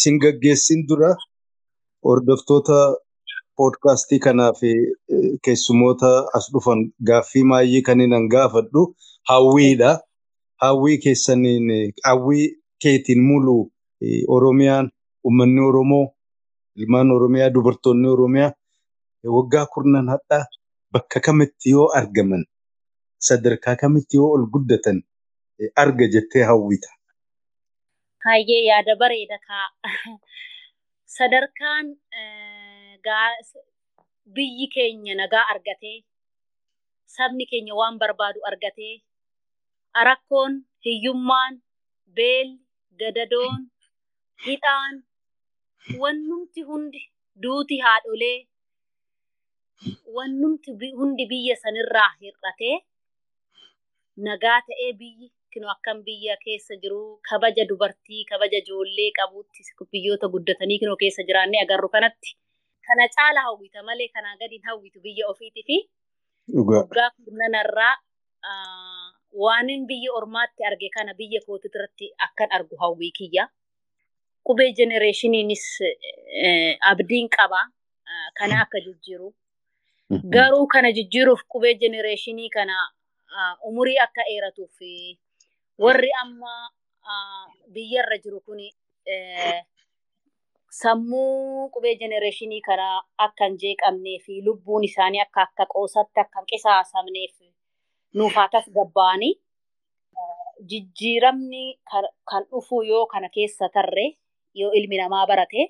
[0.00, 1.10] sin gaggeessin dura
[2.08, 2.78] hordoftoota
[3.56, 4.70] poodkaastii kanaa fi
[5.14, 6.80] eh, keessumoota as dhufan
[7.10, 8.82] gaaffii maayii kan hin gaafadhu
[9.30, 9.92] hawwiidha.
[10.62, 12.46] Hawwii keessaniin hawwii
[12.82, 14.90] keetiin muluu eh, Oromiyaan
[15.24, 16.06] uummanni Oromoo
[16.76, 18.52] ilmaan Oromiyaa dubartoonni Oromiyaa
[19.24, 20.44] eh, waggaa kurnan hadhaa
[20.92, 22.44] bakka kamitti yoo argaman
[23.28, 25.02] sadarkaa kamitti yoo ol guddatan
[25.60, 26.88] eh, arga jettee hawwita.
[28.24, 29.68] Hayyee yaada bareeda kaa.
[31.16, 31.86] Sadarkaan
[34.34, 35.98] biyyi keenya nagaa argatee
[37.16, 38.94] sabni keenya waan barbaadu argatee
[40.10, 40.52] rakkoon
[40.86, 41.54] hiyyummaan
[42.16, 42.58] beelli
[43.00, 43.60] gadadoon
[44.46, 44.94] hidhaan
[46.02, 47.02] wannumti hundi
[47.42, 48.38] duuti haadholee
[50.16, 52.76] wannumti hundi biyya sanirraa hir'atee
[54.28, 60.78] nagaa ta'ee biyyi kinu akkam biyya keessa jiru kabaja dubartii kabaja ijoollee qabuutti biyyoota guddatanii
[60.82, 62.30] kinoo keessa jiraannee agarru kanatti
[62.86, 65.76] kana caala hawwita malee kanaa gadi hawwitu biyya ofiitii fi
[66.54, 67.10] Dhugaa.
[67.24, 67.94] kurnanarraa
[69.42, 73.44] waanin biyya ormaatti arge kana biyya kootitti irratti akkan argu hawwii kiyya.
[74.46, 75.64] Qubee jenereeshiniinis
[76.44, 77.60] eh, abdiin qaba
[78.10, 79.28] ah, kana akka jijjiiru.
[80.34, 82.76] Garuu kana jijjiiruuf qubee jenereeshinii kana
[83.36, 85.18] ah, umurii akka dheeratuuf fi
[85.78, 86.52] warri amma
[87.74, 88.60] biyyarra jiru kun
[90.70, 92.86] sammuu qubee jenereeshinii kana
[93.26, 97.34] akka hin jeeqamnee fi lubbuun isaanii akka akka qoosatti akka hin qisaasamneef
[98.16, 99.32] nuuf haa tasgabbaa'anii
[100.70, 104.06] jijjiiramni kan- kan dhufu yoo kana keessa tarre
[104.60, 105.62] yoo ilmi namaa barate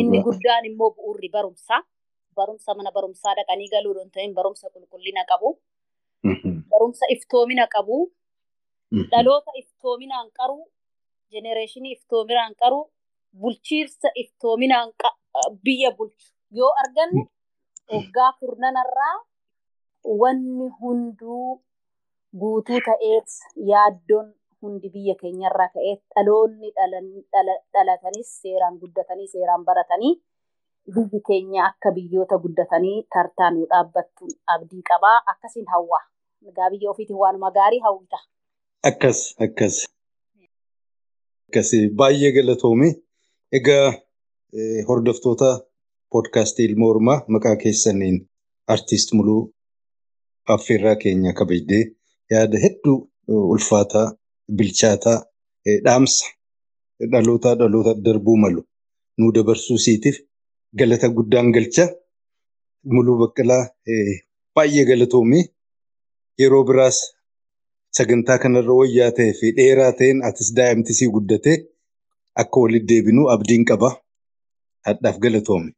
[0.00, 1.80] inni guddaan immoo bu'uurri barumsaa
[2.36, 5.48] barumsa mana barumsaa dhaqanii galuu hin ta'in barumsa qulqullina qabu
[6.72, 7.96] barumsa iftoomina qabu
[9.12, 10.58] dhaloota iftoominaan qaru
[11.32, 12.80] jenereeshinii iftoominaan qaru
[13.40, 14.88] bulchiinsa iftoominaan
[15.64, 16.26] biyya bulchu.
[16.58, 17.22] Yoo arganne
[17.92, 19.16] waggaa kurnanarraa
[20.04, 21.62] wanni hunduu
[22.40, 23.28] guutuu ta'eet
[23.70, 24.28] yaaddoon
[24.62, 26.68] hundi biyya keenyarraa ka'eet dhaloonni
[27.72, 30.14] dhalatanis seeraan guddatanii seeraan baratanii
[30.94, 36.00] biyyi keenya akka biyyoota guddatanii tartaanuu dhaabbattuun abdii qabaa akkasiin hawwa.
[36.48, 38.18] Egaa biyya ofiitiin waanuma gaarii hawwita.
[38.90, 39.76] Akkas akkas.
[41.48, 42.88] Akkas baay'ee galatoome.
[43.58, 43.86] Egaa
[44.58, 45.50] eh, hordoftoota
[46.12, 48.16] poodkaastii ilma Oromaa maqaa keessaniin
[48.74, 49.42] artiist muluu
[50.54, 51.84] affeerraa keenya kabajdee
[52.32, 52.96] yaada hedduu
[53.54, 54.06] ulfaataa
[54.56, 55.18] bilchaataa
[55.84, 56.24] dhaamsa
[57.12, 58.62] dhalootaa dhaloota darbuu malu
[59.18, 60.16] nuu dabarsuu siitiif
[60.78, 61.84] galata guddaan galcha.
[62.92, 63.64] Muluu Baqqalaa
[64.54, 65.40] baay'ee galatoome.
[66.40, 66.98] Yeroo biraas
[67.96, 71.56] sagantaa kanarra wayyaa ta'ee fi dheeraa ta'een atis daa'imti sii guddatee
[72.42, 73.90] akka walitti deebinu abdiin qaba.
[74.86, 75.70] Hadhaaf galatoome.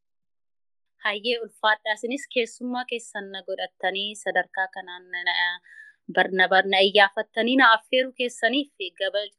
[1.04, 5.60] Hayyee ulfaadhaa isinis keessummaa keessan na godhattanii sadarkaa kanaan na-
[6.52, 8.70] barna iyyaafattanii na affeeruu keessaniif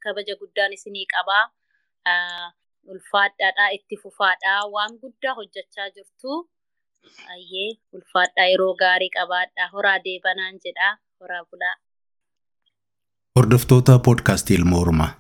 [0.05, 1.45] kabaja guddaan isinii qabaa.
[2.93, 6.38] Ulfaadhaadhaa itti fufaadhaa waan guddaa hojjechaa jirtu.
[7.28, 11.76] Hayyee ulfaadhaa yeroo gaarii qabaadhaa horaa deebanaan jedhaa horaa bulaa.
[13.36, 15.11] Hordoftoota poodkaastii ilma Oromaa.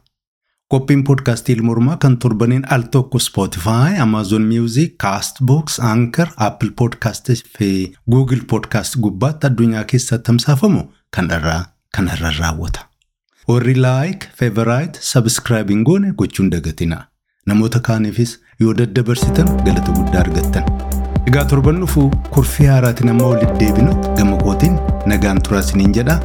[0.75, 7.29] Qophiin poodkaastii ilma Oromaa kan torbaniin al tokko Spotify, Amazon Music, Castbox, Anchor, Apple Podcast
[7.57, 10.81] fi Google Podcast gubbaatti addunyaa keessatti tamsaafamu
[11.15, 11.61] kan irraa
[11.97, 12.79] kan irra raawwata.
[13.47, 16.99] Warri like, favorite, subscribe hin goone gochuun dagatina.
[17.45, 20.67] Namoota kaaniifis yoo daddabarsitan galata guddaa argattan.
[21.27, 24.79] Egaa torban dhufu kurfii haaraatiin amma walitti deebinutti gama kootiin
[25.13, 26.19] nagaan turaa isiniin jedha